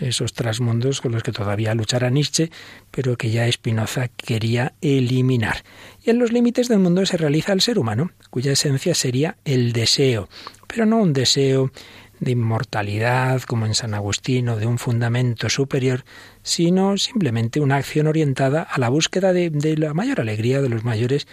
[0.02, 2.52] esos trasmundos con los que todavía luchará Nietzsche,
[2.92, 5.64] pero que ya Spinoza quería eliminar.
[6.04, 9.74] Y en los límites del mundo se realiza el ser humano, cuya esencia sería el
[9.74, 10.28] deseo,
[10.68, 11.72] pero no un deseo
[12.20, 16.06] de inmortalidad, como en San Agustín, o de un fundamento superior,
[16.44, 20.84] sino simplemente una acción orientada a la búsqueda de, de la mayor alegría, de los
[20.84, 21.28] mayores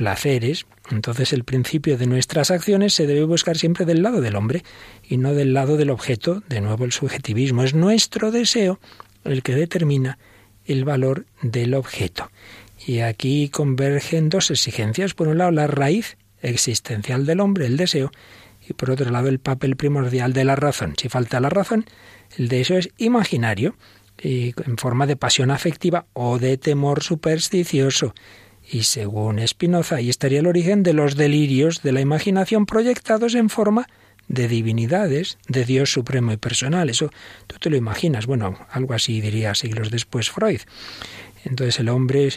[0.00, 4.64] placeres, entonces el principio de nuestras acciones se debe buscar siempre del lado del hombre
[5.06, 7.64] y no del lado del objeto, de nuevo el subjetivismo.
[7.64, 8.80] Es nuestro deseo
[9.24, 10.16] el que determina
[10.64, 12.30] el valor del objeto.
[12.86, 15.12] Y aquí convergen dos exigencias.
[15.12, 18.10] Por un lado, la raíz existencial del hombre, el deseo,
[18.66, 20.94] y por otro lado, el papel primordial de la razón.
[20.96, 21.84] Si falta la razón,
[22.38, 23.76] el deseo es imaginario,
[24.18, 28.14] y en forma de pasión afectiva o de temor supersticioso.
[28.72, 33.50] Y según Spinoza, ahí estaría el origen de los delirios de la imaginación proyectados en
[33.50, 33.88] forma
[34.28, 36.88] de divinidades, de Dios supremo y personal.
[36.88, 37.10] Eso
[37.48, 38.26] tú te lo imaginas.
[38.26, 40.60] Bueno, algo así diría siglos después Freud.
[41.44, 42.28] Entonces el hombre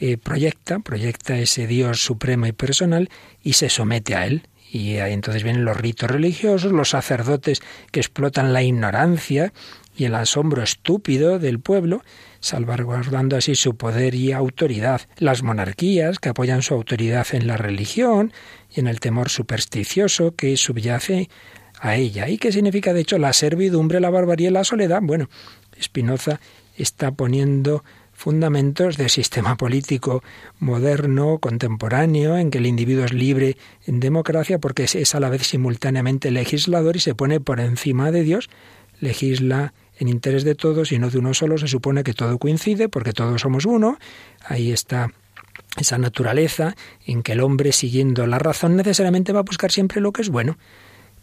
[0.00, 3.10] eh, proyecta, proyecta ese Dios supremo y personal
[3.42, 4.48] y se somete a él.
[4.72, 9.52] Y ahí entonces vienen los ritos religiosos, los sacerdotes que explotan la ignorancia
[9.96, 12.02] y el asombro estúpido del pueblo
[12.40, 15.02] salvaguardando así su poder y autoridad.
[15.16, 18.32] Las monarquías, que apoyan su autoridad en la religión
[18.68, 21.30] y en el temor supersticioso que subyace
[21.80, 22.28] a ella.
[22.28, 25.00] ¿Y qué significa, de hecho, la servidumbre, la barbarie y la soledad?
[25.02, 25.28] Bueno,
[25.80, 26.40] Spinoza
[26.76, 30.22] está poniendo fundamentos del sistema político
[30.58, 35.46] moderno, contemporáneo, en que el individuo es libre en democracia porque es a la vez
[35.46, 38.48] simultáneamente legislador y se pone por encima de Dios,
[39.00, 42.88] legisla en interés de todos y no de uno solo, se supone que todo coincide
[42.88, 43.98] porque todos somos uno.
[44.44, 45.10] Ahí está
[45.76, 50.12] esa naturaleza en que el hombre, siguiendo la razón, necesariamente va a buscar siempre lo
[50.12, 50.58] que es bueno.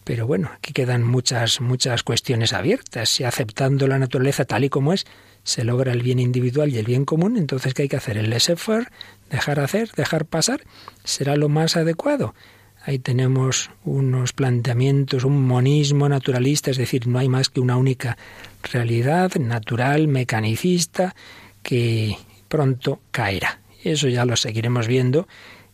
[0.04, 3.10] Pero bueno, aquí quedan muchas, muchas cuestiones abiertas.
[3.10, 5.06] Si aceptando la naturaleza tal y como es,
[5.44, 8.18] se logra el bien individual y el bien común, entonces ¿qué hay que hacer?
[8.18, 8.88] El laissez-faire,
[9.30, 10.62] dejar hacer, dejar pasar,
[11.04, 12.34] será lo más adecuado.
[12.82, 18.18] Ahí tenemos unos planteamientos, un monismo naturalista, es decir, no hay más que una única
[18.63, 21.15] realidad natural, mecanicista,
[21.63, 22.17] que
[22.48, 23.60] pronto caerá.
[23.84, 25.28] Eso ya lo seguiremos viendo,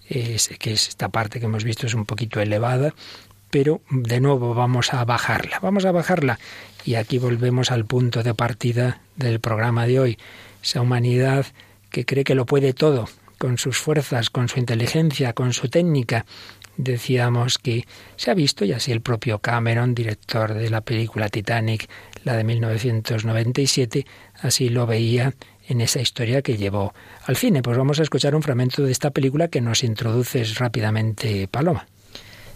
[0.07, 2.93] es, que esta parte que hemos visto es un poquito elevada,
[3.49, 6.39] pero de nuevo vamos a bajarla, vamos a bajarla.
[6.83, 10.17] Y aquí volvemos al punto de partida del programa de hoy,
[10.61, 11.47] esa humanidad
[11.89, 16.25] que cree que lo puede todo, con sus fuerzas, con su inteligencia, con su técnica,
[16.77, 21.89] decíamos que se ha visto, y así el propio Cameron, director de la película Titanic,
[22.25, 24.05] la de 1997,
[24.41, 25.33] así lo veía
[25.67, 26.93] en esa historia que llevó
[27.25, 27.61] al cine.
[27.61, 31.87] Pues vamos a escuchar un fragmento de esta película que nos introduce rápidamente Paloma.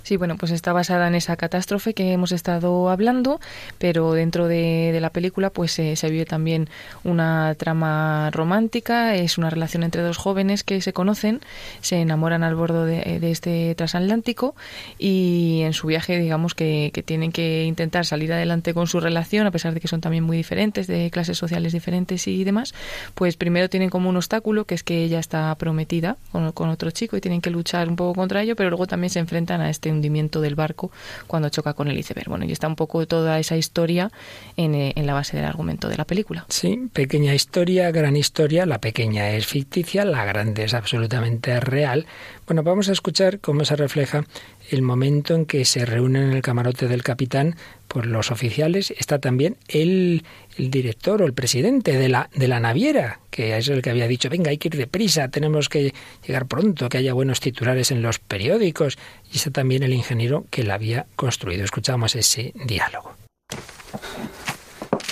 [0.03, 3.39] Sí, bueno, pues está basada en esa catástrofe que hemos estado hablando,
[3.77, 6.67] pero dentro de, la película pues se vive también
[7.03, 11.41] una trama romántica, es una relación entre dos jóvenes que se conocen,
[11.81, 14.55] se enamoran al borde de, este transatlántico
[14.97, 19.51] y en su viaje digamos que, tienen que intentar salir adelante con su relación, a
[19.51, 22.73] pesar de que son también muy diferentes, de clases sociales diferentes y demás,
[23.15, 26.91] pues primero tienen como un obstáculo que es que ella está prometida con, con otro
[26.91, 29.69] chico y tienen que luchar un poco contra ello, pero luego también se enfrentan a
[29.69, 30.91] este hundimiento del barco
[31.27, 32.29] cuando choca con el iceberg.
[32.29, 34.11] Bueno, y está un poco toda esa historia
[34.57, 36.45] en, eh, en la base del argumento de la película.
[36.49, 38.65] Sí, pequeña historia, gran historia.
[38.65, 42.05] La pequeña es ficticia, la grande es absolutamente real.
[42.47, 44.25] Bueno, vamos a escuchar cómo se refleja
[44.69, 47.55] el momento en que se reúnen en el camarote del capitán
[47.87, 48.91] por los oficiales.
[48.91, 50.23] Está también el,
[50.57, 54.07] el, director o el presidente de la, de la naviera, que es el que había
[54.07, 55.93] dicho, venga, hay que ir deprisa, tenemos que
[56.25, 58.97] llegar pronto, que haya buenos titulares en los periódicos.
[59.31, 61.63] Y está también el ingeniero que la había construido.
[61.63, 63.15] Escuchamos ese diálogo.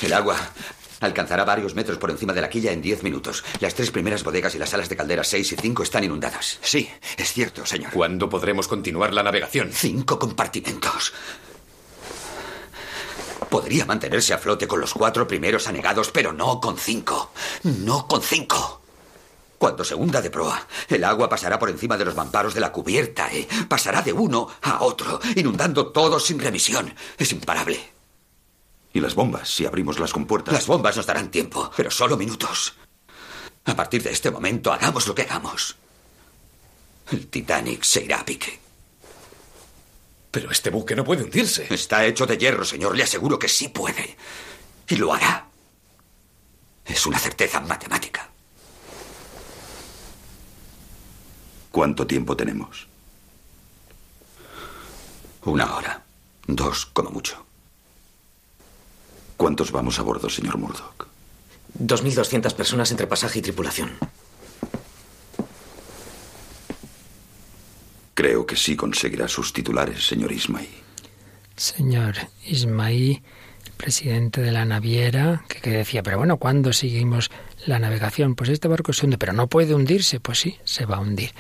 [0.02, 0.38] El agua
[0.99, 3.43] Alcanzará varios metros por encima de la quilla en diez minutos.
[3.60, 6.59] Las tres primeras bodegas y las salas de calderas 6 y 5 están inundadas.
[6.61, 7.91] Sí, es cierto, señor.
[7.91, 9.69] ¿Cuándo podremos continuar la navegación?
[9.72, 11.13] Cinco compartimentos.
[13.49, 17.32] Podría mantenerse a flote con los cuatro primeros anegados, pero no con cinco.
[17.63, 18.82] No con cinco.
[19.57, 22.72] Cuando se hunda de proa, el agua pasará por encima de los mamparos de la
[22.72, 23.47] cubierta, ¿eh?
[23.67, 26.93] pasará de uno a otro, inundando todo sin remisión.
[27.17, 27.97] Es imparable.
[28.98, 30.56] ¿Y las bombas, si abrimos las compuertas?
[30.56, 32.74] Las bombas nos darán tiempo, pero solo minutos.
[33.66, 35.76] A partir de este momento, hagamos lo que hagamos.
[37.12, 38.60] El Titanic se irá a pique.
[40.32, 41.72] Pero este buque no puede hundirse.
[41.72, 42.98] Está hecho de hierro, señor.
[42.98, 44.18] Le aseguro que sí puede.
[44.88, 45.45] Y lo hará.
[46.84, 48.28] Es una certeza matemática.
[51.70, 52.88] ¿Cuánto tiempo tenemos?
[55.45, 56.04] Una hora.
[56.48, 57.47] Dos, como mucho.
[59.38, 61.07] ¿Cuántos vamos a bordo, señor Murdoch?
[61.79, 63.91] 2.200 personas entre pasaje y tripulación.
[68.15, 70.67] Creo que sí conseguirá sus titulares, señor Ismay.
[71.55, 72.15] Señor
[72.47, 73.21] Ismaí,
[73.77, 77.29] presidente de la naviera, que, que decía, pero bueno, ¿cuándo seguimos
[77.68, 78.36] la navegación?
[78.36, 80.20] Pues este barco se hunde, pero no puede hundirse.
[80.20, 81.32] Pues sí, se va a hundir.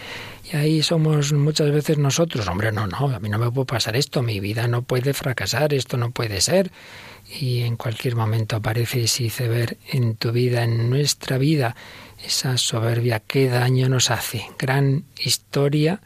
[0.51, 3.97] Y ahí somos muchas veces nosotros, hombre, no, no, a mí no me puede pasar
[3.97, 6.71] esto, mi vida no puede fracasar, esto no puede ser.
[7.39, 11.75] Y en cualquier momento aparece ese iceberg en tu vida, en nuestra vida,
[12.25, 14.45] esa soberbia, qué daño nos hace.
[14.57, 15.99] Gran historia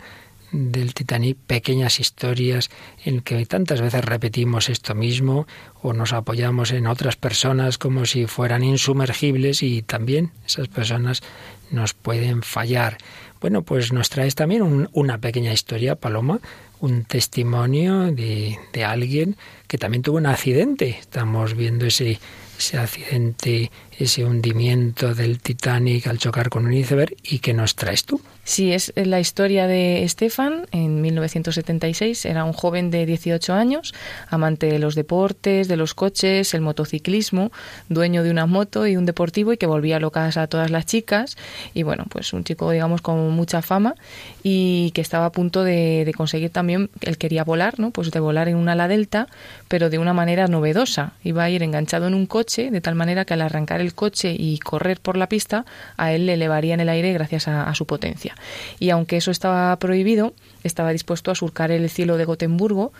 [0.52, 2.70] del Titanic, pequeñas historias
[3.06, 5.48] en que tantas veces repetimos esto mismo
[5.82, 11.22] o nos apoyamos en otras personas como si fueran insumergibles y también esas personas
[11.70, 12.98] nos pueden fallar.
[13.40, 16.40] Bueno, pues nos traes también un- una pequeña historia, Paloma,
[16.80, 19.38] un testimonio de, de alguien
[19.68, 20.98] que también tuvo un accidente.
[21.00, 22.20] Estamos viendo ese,
[22.60, 28.04] ese accidente, ese hundimiento del Titanic al chocar con un iceberg y que nos traes
[28.04, 28.20] tú.
[28.52, 32.26] Sí, es la historia de Stefan en 1976.
[32.26, 33.94] Era un joven de 18 años,
[34.28, 37.54] amante de los deportes, de los coches, el motociclismo,
[37.88, 41.38] dueño de una moto y un deportivo y que volvía locas a todas las chicas.
[41.74, 43.96] Y bueno, pues un chico, digamos, con mucha fama
[44.44, 47.92] y que estaba a punto de, conseguir también, él quería volar, ¿no?
[47.92, 49.28] Pues de volar en una ala delta,
[49.68, 51.14] pero de una manera novedosa.
[51.24, 54.36] Iba a ir enganchado en un coche, de tal manera que al arrancar el coche
[54.38, 55.66] y correr por la pista,
[55.98, 58.36] a él le elevaría en el aire gracias a, a su potencia.
[58.80, 60.34] Y aunque eso estaba prohibido,
[60.64, 62.92] estaba dispuesto a surcar el cielo de Gotemburgo,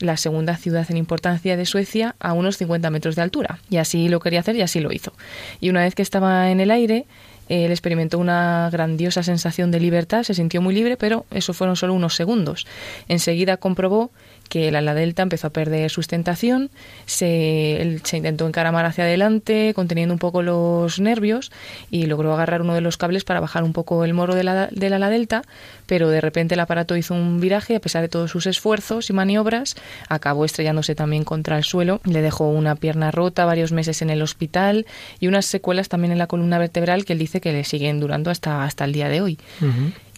[0.00, 3.58] la segunda ciudad en importancia de Suecia, a unos 50 metros de altura.
[3.70, 5.12] Y así lo quería hacer y así lo hizo.
[5.60, 7.06] Y una vez que estaba en el aire,
[7.48, 11.94] él experimentó una grandiosa sensación de libertad, se sintió muy libre, pero eso fueron solo
[11.94, 12.66] unos segundos.
[13.08, 14.10] Enseguida comprobó
[14.48, 16.70] que el ala delta empezó a perder sustentación,
[17.06, 21.50] se, se intentó encaramar hacia adelante, conteniendo un poco los nervios,
[21.90, 24.68] y logró agarrar uno de los cables para bajar un poco el morro de la-
[24.70, 25.42] del ala delta,
[25.86, 29.12] pero de repente el aparato hizo un viraje, a pesar de todos sus esfuerzos y
[29.12, 29.76] maniobras,
[30.08, 34.22] acabó estrellándose también contra el suelo, le dejó una pierna rota, varios meses en el
[34.22, 34.86] hospital
[35.20, 38.30] y unas secuelas también en la columna vertebral que él dice que le siguen durando
[38.30, 39.38] hasta, hasta el día de hoy.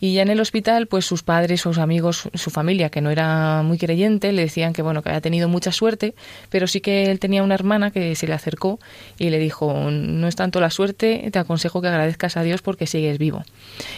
[0.01, 3.63] Y ya en el hospital, pues sus padres, sus amigos, su familia, que no era
[3.63, 6.15] muy creyente, le decían que bueno, que había tenido mucha suerte,
[6.49, 8.81] pero sí que él tenía una hermana que se le acercó
[9.19, 12.87] y le dijo, no es tanto la suerte, te aconsejo que agradezcas a Dios porque
[12.87, 13.45] sigues vivo.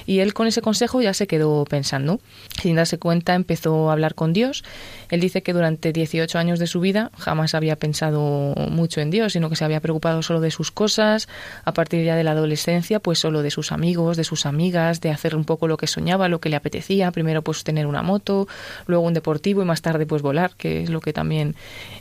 [0.05, 2.21] Y él con ese consejo ya se quedó pensando.
[2.61, 4.65] Sin darse cuenta empezó a hablar con Dios.
[5.09, 9.35] Él dice que durante 18 años de su vida jamás había pensado mucho en Dios,
[9.35, 11.29] sino que se había preocupado solo de sus cosas.
[11.65, 15.11] A partir ya de la adolescencia, pues solo de sus amigos, de sus amigas, de
[15.11, 17.11] hacer un poco lo que soñaba, lo que le apetecía.
[17.13, 18.49] Primero pues tener una moto,
[18.87, 21.55] luego un deportivo y más tarde pues volar, que es lo que también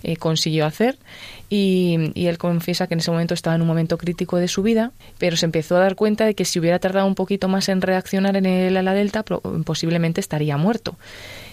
[0.03, 0.97] eh, consiguió hacer.
[1.49, 4.91] Y, él confiesa que en ese momento estaba en un momento crítico de su vida,
[5.17, 7.81] pero se empezó a dar cuenta de que si hubiera tardado un poquito más en
[7.81, 10.95] reaccionar en el ala delta, posiblemente estaría muerto.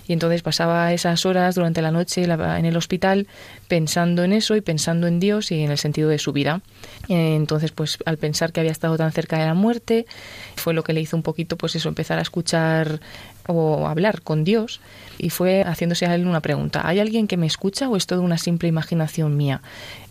[0.09, 3.29] Y entonces pasaba esas horas durante la noche en el hospital
[3.69, 6.63] pensando en eso y pensando en Dios y en el sentido de su vida.
[7.09, 10.07] Entonces, pues al pensar que había estado tan cerca de la muerte,
[10.57, 13.01] fue lo que le hizo un poquito, pues eso, empezar a escuchar
[13.47, 14.81] o hablar con Dios
[15.19, 16.87] y fue haciéndose a él una pregunta.
[16.87, 19.63] ¿Hay alguien que me escucha o es todo una simple imaginación mía?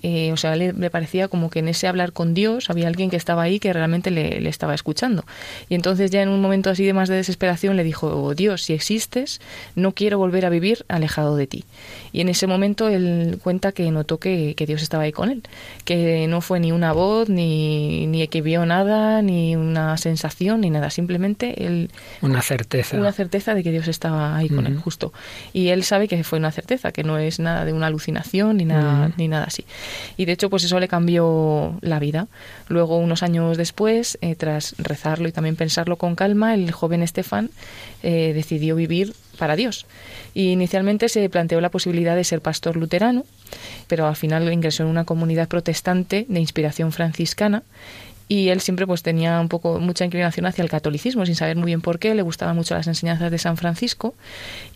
[0.04, 3.10] Eh, o sea, le, le parecía como que en ese hablar con Dios había alguien
[3.10, 5.26] que estaba ahí que realmente le, le estaba escuchando.
[5.70, 8.64] Y entonces ya en un momento así de más de desesperación le dijo, "Oh, Dios,
[8.64, 9.42] si existes,
[9.76, 11.64] no quiero volver a vivir alejado de ti.
[12.12, 15.44] Y en ese momento él cuenta que notó que, que Dios estaba ahí con él,
[15.86, 20.70] que no fue ni una voz, ni, ni que vio nada, ni una sensación, ni
[20.70, 21.90] nada, simplemente él
[22.22, 22.98] Una certeza.
[22.98, 25.14] una certeza de que Dios estaba ahí con él, justo.
[25.54, 28.66] Y él sabe que fue una certeza, que no es nada de una alucinación ni
[28.66, 29.66] nada, ni nada así.
[30.18, 32.28] Y de hecho, pues eso le cambió la vida.
[32.68, 37.50] Luego, unos años después, eh, tras rezarlo y también pensarlo con calma, el joven Estefan
[38.04, 39.86] eh, decidió vivir para Dios.
[40.34, 43.24] Y inicialmente se planteó la posibilidad de ser pastor luterano,
[43.88, 47.64] pero al final ingresó en una comunidad protestante de inspiración franciscana
[48.30, 51.68] y él siempre pues tenía un poco mucha inclinación hacia el catolicismo, sin saber muy
[51.68, 54.16] bien por qué, le gustaban mucho las enseñanzas de San Francisco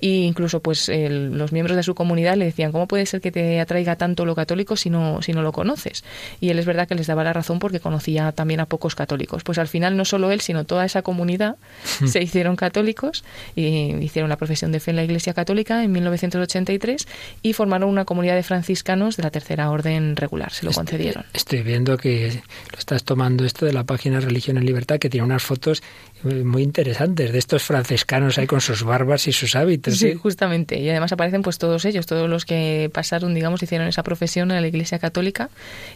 [0.02, 3.32] e incluso pues el- los miembros de su comunidad le decían, ¿cómo puede ser que
[3.32, 6.04] te atraiga tanto lo católico si no, si no lo conoces?
[6.40, 9.44] Y él es verdad que les daba la razón porque conocía también a pocos católicos.
[9.44, 11.58] Pues al final no solo él, sino toda esa comunidad
[12.06, 13.24] se hicieron católicos
[13.56, 17.08] y hicieron la profesión de fe en la Iglesia Católica en 1983
[17.42, 21.26] y formaron una comunidad de franciscanos de la tercera orden regular, se lo concedieron.
[21.34, 22.42] Estoy viendo que
[22.72, 25.84] lo estás tomando esto de la página Religión en Libertad, que tiene unas fotos
[26.24, 29.98] muy interesantes de estos franciscanos ahí con sus barbas y sus hábitos.
[29.98, 30.16] Sí, ¿eh?
[30.16, 30.80] justamente.
[30.80, 34.62] Y además aparecen pues todos ellos, todos los que pasaron, digamos, hicieron esa profesión en
[34.62, 35.50] la Iglesia Católica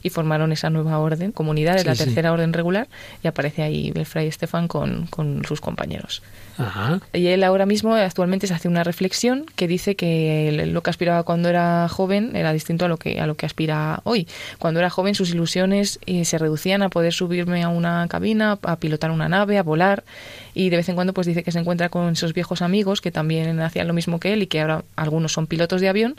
[0.03, 2.05] y formaron esa nueva orden, comunidad de Sí, la sí.
[2.05, 2.87] tercera orden regular,
[3.23, 6.21] y aparece ahí el fray Estefan con, con sus compañeros.
[6.57, 7.01] Ajá.
[7.11, 11.23] Y él ahora mismo actualmente se hace una reflexión que dice que lo que aspiraba
[11.23, 14.25] cuando era joven era distinto a lo que a lo que aspira hoy.
[14.57, 18.77] Cuando era joven sus ilusiones eh, se reducían a poder subirme a una cabina, a
[18.77, 20.05] pilotar una nave, a volar
[20.53, 23.11] y de vez en cuando pues dice que se encuentra con esos viejos amigos que
[23.11, 26.15] también hacían lo mismo que él y que ahora algunos son pilotos de avión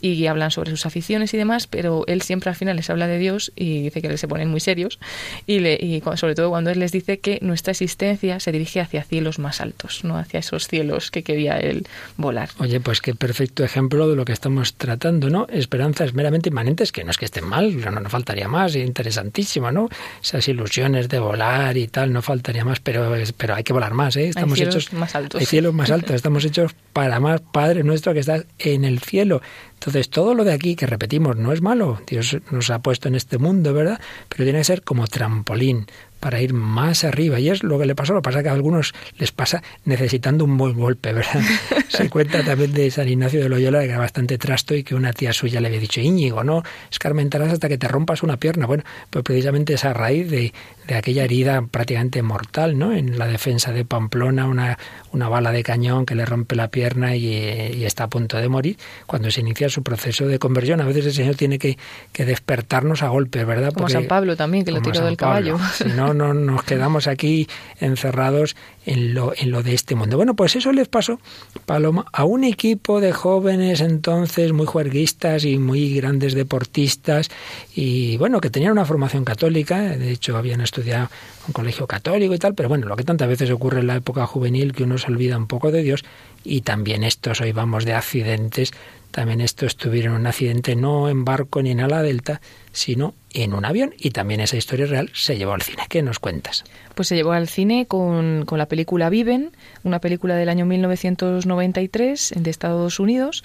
[0.00, 3.18] y hablan sobre sus aficiones y demás, pero él siempre al final les habla de
[3.18, 4.98] Dios y dice que se ponen muy serios
[5.46, 9.04] y, le, y sobre todo cuando él les dice que nuestra existencia se dirige hacia
[9.04, 11.86] cielos más altos, no hacia esos cielos que quería él
[12.16, 12.50] volar.
[12.58, 15.46] Oye, pues qué perfecto ejemplo de lo que estamos tratando, ¿no?
[15.50, 19.88] Esperanzas meramente inmanentes, que no es que estén mal, no nos faltaría más, interesantísimo, ¿no?
[20.22, 24.16] Esas ilusiones de volar y tal, no faltaría más, pero, pero hay que volar más,
[24.16, 24.28] ¿eh?
[24.28, 25.40] Estamos cielos hechos más altos.
[25.40, 29.42] Hay cielos más altos, estamos hechos para más Padre nuestro que está en el cielo.
[29.74, 32.00] Entonces, todo lo de aquí que repetimos no es malo.
[32.06, 34.00] Dios nos ha puesto en este mundo, ¿verdad?
[34.28, 35.86] Pero tiene que ser como trampolín
[36.18, 37.38] para ir más arriba.
[37.38, 38.14] Y es lo que le pasó.
[38.14, 41.40] Lo que pasa es que a algunos les pasa necesitando un buen golpe, ¿verdad?
[41.88, 45.12] Se cuenta también de San Ignacio de Loyola, que era bastante trasto y que una
[45.12, 48.66] tía suya le había dicho, Íñigo, no escarmentarás hasta que te rompas una pierna.
[48.66, 50.52] Bueno, pues precisamente esa raíz de,
[50.86, 52.92] de aquella herida prácticamente mortal, ¿no?
[52.92, 54.78] En la defensa de Pamplona, una,
[55.12, 58.48] una bala de cañón que le rompe la pierna y, y está a punto de
[58.48, 58.76] morir,
[59.06, 60.80] cuando se inicia su proceso de conversión.
[60.80, 61.78] A veces el Señor tiene que,
[62.12, 63.72] que despertarnos a golpes, ¿verdad?
[63.72, 65.56] Como San Pablo también, que lo tiró del Pablo.
[65.56, 65.72] caballo.
[65.74, 67.48] Si no, no nos quedamos aquí
[67.80, 68.56] encerrados
[68.86, 70.16] en lo, en lo de este mundo.
[70.16, 71.20] Bueno, pues eso les pasó,
[71.66, 77.28] Paloma, a un equipo de jóvenes entonces muy juerguistas y muy grandes deportistas
[77.74, 81.08] y bueno, que tenían una formación católica, de hecho habían estudiado
[81.48, 84.24] un colegio católico y tal, pero bueno, lo que tantas veces ocurre en la época
[84.26, 86.04] juvenil que uno se olvida un poco de Dios
[86.44, 88.72] y también estos hoy vamos de accidentes,
[89.16, 93.64] también estos tuvieron un accidente no en barco ni en ala delta, sino en un
[93.64, 95.84] avión y también esa historia real se llevó al cine.
[95.88, 96.64] ¿Qué nos cuentas?
[96.94, 99.52] Pues se llevó al cine con, con la película Viven,
[99.84, 103.42] una película del año 1993 de Estados Unidos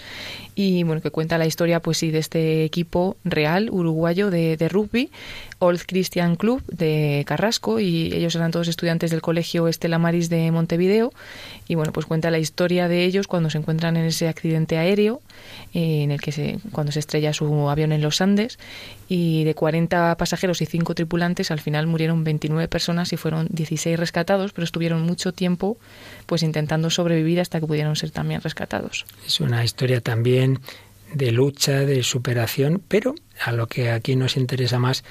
[0.56, 4.70] y bueno que cuenta la historia pues sí de este equipo real uruguayo de, de
[4.70, 5.10] rugby,
[5.60, 10.52] Old Christian Club de Carrasco y ellos eran todos estudiantes del colegio Estela Maris de
[10.52, 11.14] Montevideo
[11.68, 15.22] y bueno pues cuenta la historia de ellos cuando se encuentran en ese accidente aéreo
[15.74, 18.60] eh, en el que se, cuando se estrella su avión en los Andes
[19.14, 23.99] y de 40 pasajeros y 5 tripulantes al final murieron 29 personas y fueron 16
[23.99, 25.78] rescatados, pero estuvieron mucho tiempo
[26.28, 29.05] pues intentando sobrevivir hasta que pudieron ser también rescatados.
[29.28, 30.62] Es una historia también
[31.14, 35.03] de lucha, de superación, pero a lo que aquí nos interesa más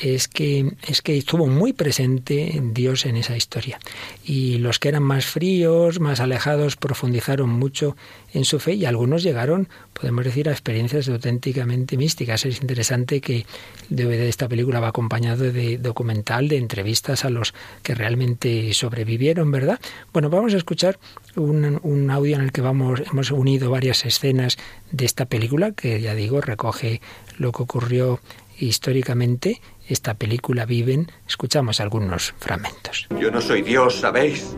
[0.00, 3.78] es que, es que estuvo muy presente Dios en esa historia.
[4.24, 7.96] Y los que eran más fríos, más alejados, profundizaron mucho
[8.32, 12.46] en su fe y algunos llegaron, podemos decir, a experiencias auténticamente místicas.
[12.46, 13.44] Es interesante que
[13.88, 19.80] de esta película va acompañado de documental, de entrevistas a los que realmente sobrevivieron, ¿verdad?
[20.12, 20.98] Bueno, vamos a escuchar
[21.36, 24.56] un, un audio en el que vamos, hemos unido varias escenas
[24.92, 27.00] de esta película, que ya digo, recoge
[27.38, 28.20] lo que ocurrió
[28.58, 29.60] históricamente.
[29.90, 33.08] Esta película Viven, escuchamos algunos fragmentos.
[33.18, 34.56] Yo no soy Dios, ¿sabéis?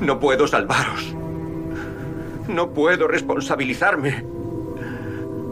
[0.00, 1.14] No puedo salvaros.
[2.48, 4.24] No puedo responsabilizarme.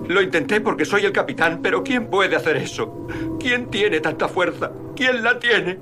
[0.08, 3.06] Lo intenté porque soy el capitán, pero ¿quién puede hacer eso?
[3.38, 4.72] ¿Quién tiene tanta fuerza?
[4.96, 5.70] ¿Quién la tiene?
[5.70, 5.78] Eh,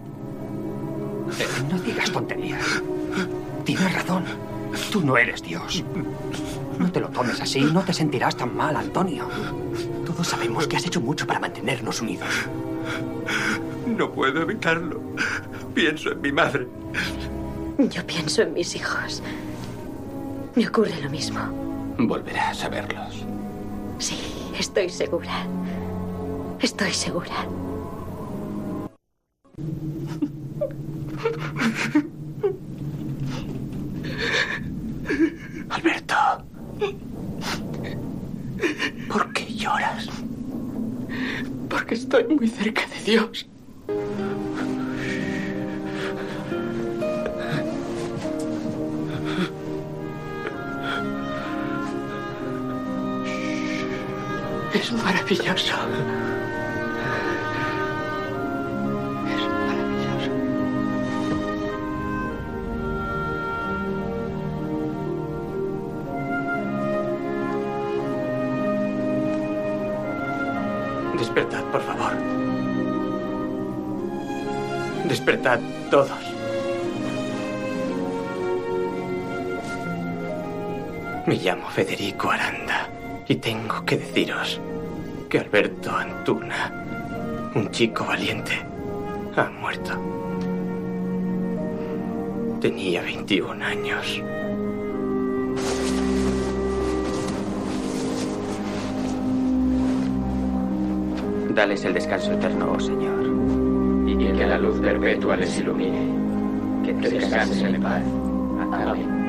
[1.70, 2.82] no digas tonterías.
[3.64, 4.24] Tienes razón.
[4.92, 5.82] Tú no eres Dios.
[6.80, 9.28] No te lo tomes así, no te sentirás tan mal, Antonio.
[10.06, 12.26] Todos sabemos que has hecho mucho para mantenernos unidos.
[13.86, 14.98] No puedo evitarlo.
[15.74, 16.66] Pienso en mi madre.
[17.76, 19.22] Yo pienso en mis hijos.
[20.54, 21.38] Me ocurre lo mismo.
[21.98, 23.26] Volverás a verlos.
[23.98, 24.18] Sí,
[24.58, 25.46] estoy segura.
[26.60, 27.46] Estoy segura.
[35.68, 36.14] Alberto.
[39.08, 40.08] ¿Por qué lloras?
[41.68, 43.46] Porque que estoy muy cerca de Dios.
[54.72, 55.74] Es maravilloso.
[75.10, 75.58] Despertad
[75.90, 76.08] todos.
[81.26, 82.88] Me llamo Federico Aranda
[83.26, 84.60] y tengo que deciros
[85.28, 88.52] que Alberto Antuna, un chico valiente,
[89.34, 89.94] ha muerto.
[92.60, 94.22] Tenía 21 años.
[101.52, 103.49] Dales el descanso eterno, Señor,
[104.20, 106.82] y que la luz perpetua les ilumine.
[106.84, 108.02] Que descansen en paz.
[108.72, 109.20] Amén.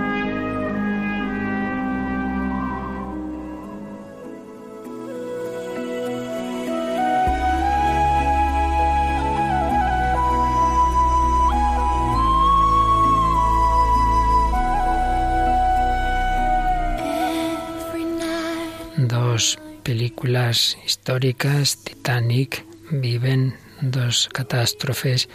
[18.97, 25.29] Dos películas históricas, Titanic, viven dos catástrofes,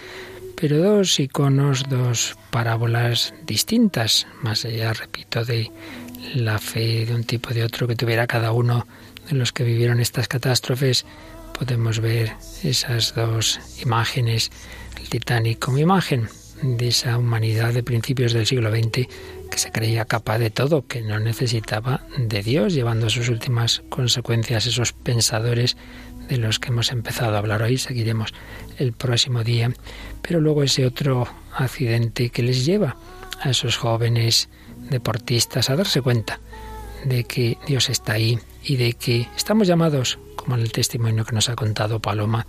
[0.57, 5.71] pero dos iconos, dos parábolas distintas, más allá, repito, de
[6.35, 8.87] la fe de un tipo de otro que tuviera cada uno
[9.29, 11.05] de los que vivieron estas catástrofes,
[11.59, 12.33] podemos ver
[12.63, 14.51] esas dos imágenes,
[15.01, 16.29] el Titanic como imagen
[16.63, 19.09] de esa humanidad de principios del siglo XX
[19.51, 23.83] que se creía capaz de todo, que no necesitaba de Dios, llevando a sus últimas
[23.89, 25.77] consecuencias esos pensadores
[26.29, 28.35] de los que hemos empezado a hablar hoy, seguiremos
[28.79, 29.73] el próximo día,
[30.23, 32.97] pero luego ese otro accidente que les lleva
[33.41, 34.49] a esos jóvenes
[34.91, 36.41] deportistas a darse cuenta
[37.05, 41.35] de que Dios está ahí y de que estamos llamados, como en el testimonio que
[41.35, 42.47] nos ha contado Paloma,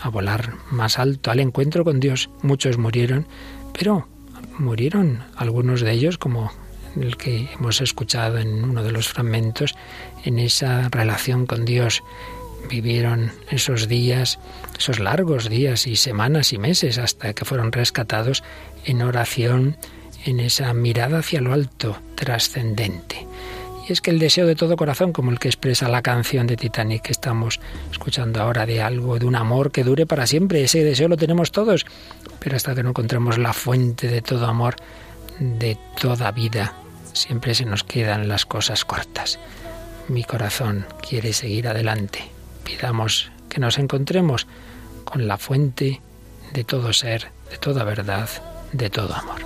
[0.00, 2.28] a volar más alto al encuentro con Dios.
[2.42, 3.26] Muchos murieron,
[3.72, 4.08] pero
[4.58, 6.50] murieron algunos de ellos, como
[6.96, 9.74] el que hemos escuchado en uno de los fragmentos,
[10.24, 12.02] en esa relación con Dios.
[12.68, 14.38] Vivieron esos días,
[14.78, 18.42] esos largos días y semanas y meses hasta que fueron rescatados
[18.84, 19.76] en oración,
[20.24, 23.26] en esa mirada hacia lo alto, trascendente.
[23.88, 26.56] Y es que el deseo de todo corazón, como el que expresa la canción de
[26.56, 27.60] Titanic que estamos
[27.90, 31.50] escuchando ahora, de algo, de un amor que dure para siempre, ese deseo lo tenemos
[31.50, 31.84] todos,
[32.38, 34.76] pero hasta que no encontremos la fuente de todo amor,
[35.40, 36.74] de toda vida,
[37.12, 39.40] siempre se nos quedan las cosas cortas.
[40.08, 42.30] Mi corazón quiere seguir adelante.
[42.72, 44.46] Pidamos que nos encontremos
[45.04, 46.00] con la fuente
[46.54, 48.28] de todo ser, de toda verdad,
[48.72, 49.42] de todo amor.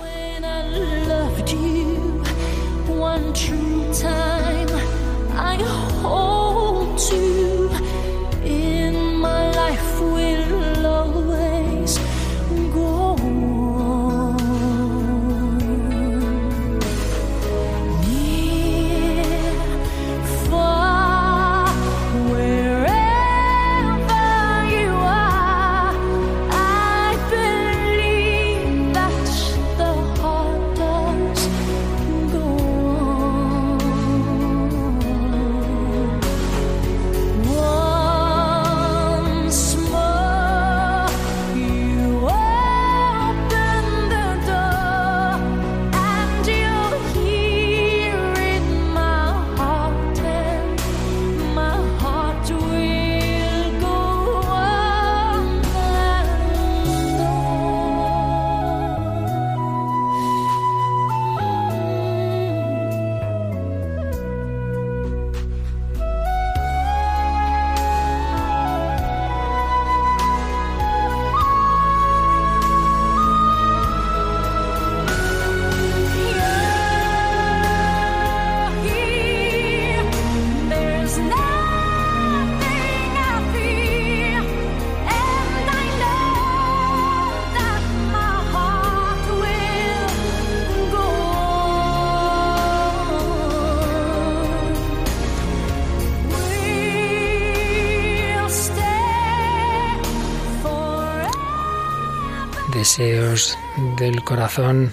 [102.97, 103.59] Deseos
[103.99, 104.91] del corazón,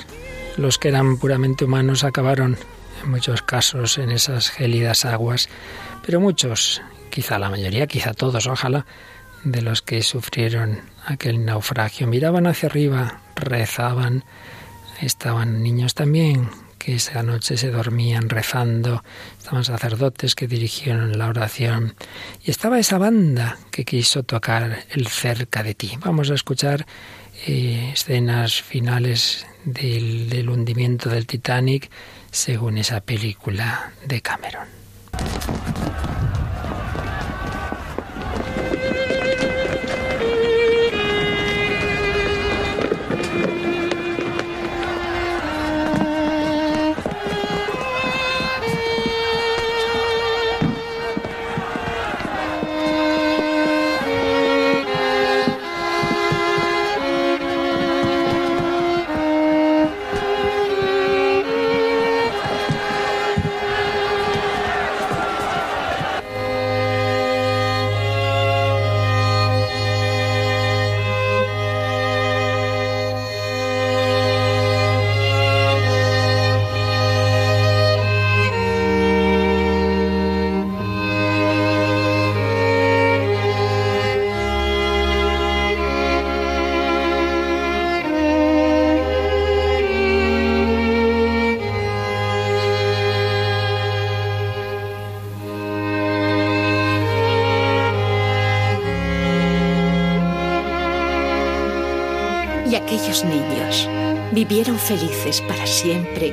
[0.59, 2.59] los que eran puramente humanos acabaron
[3.02, 5.48] en muchos casos en esas gélidas aguas,
[6.05, 8.84] pero muchos, quizá la mayoría, quizá todos, ojalá,
[9.42, 12.07] de los que sufrieron aquel naufragio.
[12.07, 14.24] Miraban hacia arriba, rezaban,
[15.00, 19.02] estaban niños también que esa noche se dormían rezando,
[19.38, 21.94] estaban sacerdotes que dirigieron la oración
[22.44, 25.96] y estaba esa banda que quiso tocar el cerca de ti.
[26.00, 26.84] Vamos a escuchar
[27.47, 31.90] eh, escenas finales del, del hundimiento del Titanic
[32.30, 34.68] según esa película de Cameron.
[104.35, 106.32] Vivieron felices para siempre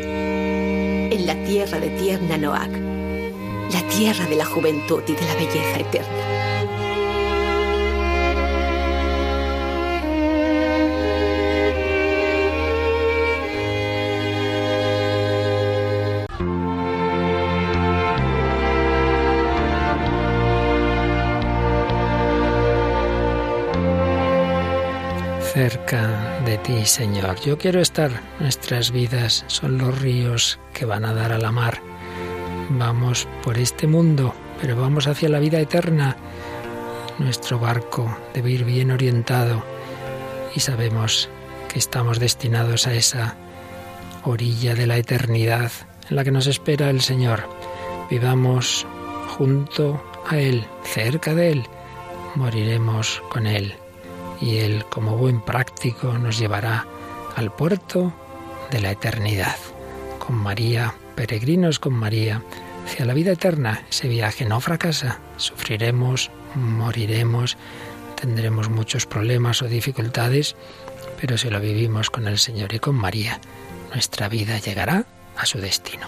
[1.14, 2.72] en la tierra de tierna Noac,
[3.72, 6.41] la tierra de la juventud y de la belleza eterna.
[25.70, 27.40] Cerca de ti, Señor.
[27.42, 28.10] Yo quiero estar.
[28.40, 31.84] Nuestras vidas son los ríos que van a dar a la mar.
[32.72, 36.18] Vamos por este mundo, pero vamos hacia la vida eterna.
[37.20, 39.64] Nuestro barco debe ir bien orientado
[40.56, 41.30] y sabemos
[41.72, 43.36] que estamos destinados a esa
[44.24, 45.72] orilla de la eternidad
[46.10, 47.48] en la que nos espera el Señor.
[48.10, 48.88] Vivamos
[49.38, 51.68] junto a Él, cerca de Él.
[52.34, 53.76] Moriremos con Él
[54.42, 56.86] y Él, como buen práctico, nos llevará
[57.36, 58.12] al puerto
[58.72, 59.56] de la eternidad.
[60.20, 62.42] Con María, peregrinos con María,
[62.86, 63.84] hacia la vida eterna.
[63.90, 65.20] Ese viaje no fracasa.
[65.38, 67.58] Sufriremos, moriremos,
[68.20, 70.56] tendremos muchos problemas o dificultades,
[71.20, 73.40] pero si lo vivimos con el Señor y con María,
[73.94, 75.06] nuestra vida llegará
[75.38, 76.08] a su destino.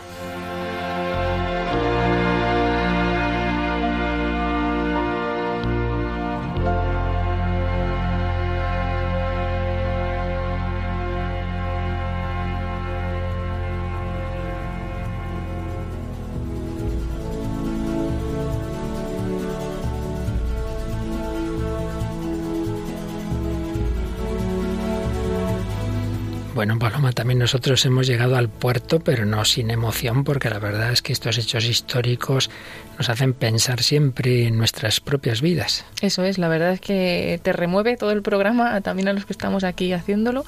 [27.44, 31.38] Nosotros hemos llegado al puerto, pero no sin emoción, porque la verdad es que estos
[31.38, 32.50] hechos históricos
[32.98, 35.84] nos hacen pensar siempre en nuestras propias vidas.
[36.00, 39.34] Eso es, la verdad es que te remueve todo el programa, también a los que
[39.34, 40.46] estamos aquí haciéndolo,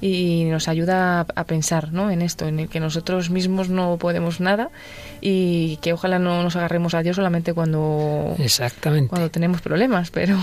[0.00, 2.10] y nos ayuda a pensar ¿no?
[2.10, 4.70] en esto, en el que nosotros mismos no podemos nada
[5.20, 9.10] y que ojalá no nos agarremos a Dios solamente cuando, Exactamente.
[9.10, 10.38] cuando tenemos problemas, pero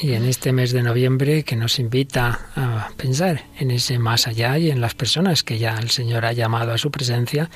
[0.00, 4.58] y en este mes de noviembre que nos invita a pensar en ese más allá
[4.58, 7.50] y en las personas que ya el Señor ha llamado a su presencia,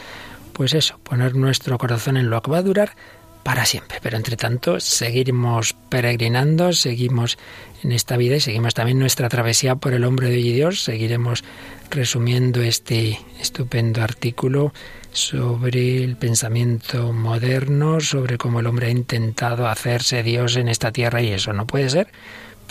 [0.53, 2.97] pues eso, poner nuestro corazón en lo que va a durar
[3.43, 3.99] para siempre.
[4.03, 7.39] Pero entre tanto, seguimos peregrinando, seguimos
[7.83, 10.83] en esta vida y seguimos también nuestra travesía por el hombre de hoy Dios.
[10.83, 11.45] Seguiremos
[11.91, 14.73] resumiendo este estupendo artículo
[15.13, 21.23] sobre el pensamiento moderno, sobre cómo el hombre ha intentado hacerse Dios en esta tierra
[21.23, 22.09] y eso no puede ser,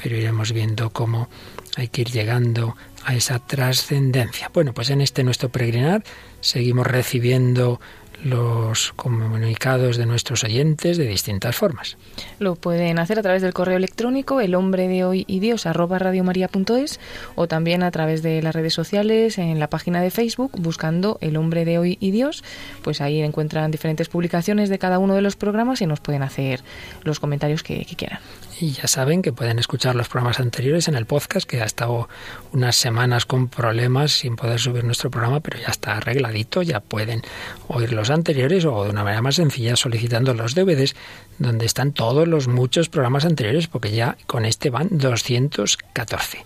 [0.02, 1.30] pero iremos viendo cómo
[1.76, 4.50] hay que ir llegando a esa trascendencia.
[4.54, 6.04] Bueno, pues en este nuestro peregrinar
[6.42, 7.80] seguimos recibiendo
[8.24, 11.98] los comunicados de nuestros oyentes de distintas formas.
[12.40, 17.00] Lo pueden hacer a través del correo electrónico el hombre de hoy y Dios radiomaria.es
[17.36, 21.38] o también a través de las redes sociales en la página de Facebook buscando el
[21.38, 22.44] hombre de hoy y Dios.
[22.84, 26.62] Pues ahí encuentran diferentes publicaciones de cada uno de los programas y nos pueden hacer
[27.04, 28.20] los comentarios que quieran.
[28.62, 32.10] Y ya saben que pueden escuchar los programas anteriores en el podcast, que ha estado
[32.52, 37.22] unas semanas con problemas sin poder subir nuestro programa, pero ya está arregladito, ya pueden
[37.70, 40.96] oír los anteriores o de una manera más sencilla solicitando los DVDs
[41.38, 46.46] donde están todos los muchos programas anteriores porque ya con este van 214.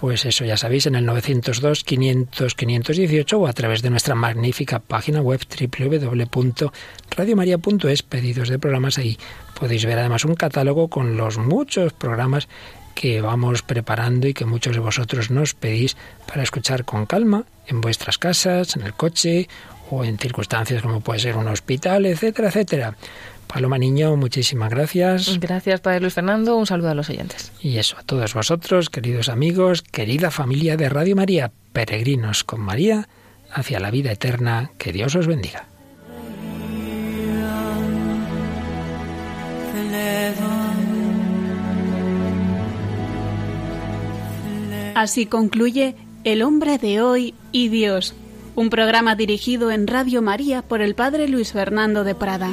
[0.00, 4.78] Pues eso ya sabéis en el 902 500 518 o a través de nuestra magnífica
[4.78, 9.18] página web www.radiomaria.es pedidos de programas ahí
[9.58, 12.46] podéis ver además un catálogo con los muchos programas
[12.94, 15.96] que vamos preparando y que muchos de vosotros nos pedís
[16.28, 19.48] para escuchar con calma en vuestras casas, en el coche
[19.90, 22.94] o en circunstancias como puede ser un hospital, etcétera, etcétera.
[23.48, 25.38] Paloma Niño, muchísimas gracias.
[25.40, 26.56] Gracias, Padre Luis Fernando.
[26.56, 27.50] Un saludo a los oyentes.
[27.60, 33.08] Y eso, a todos vosotros, queridos amigos, querida familia de Radio María, peregrinos con María
[33.50, 34.70] hacia la vida eterna.
[34.78, 35.66] Que Dios os bendiga.
[44.94, 45.94] Así concluye
[46.24, 48.14] El hombre de hoy y Dios,
[48.56, 52.52] un programa dirigido en Radio María por el Padre Luis Fernando de Prada.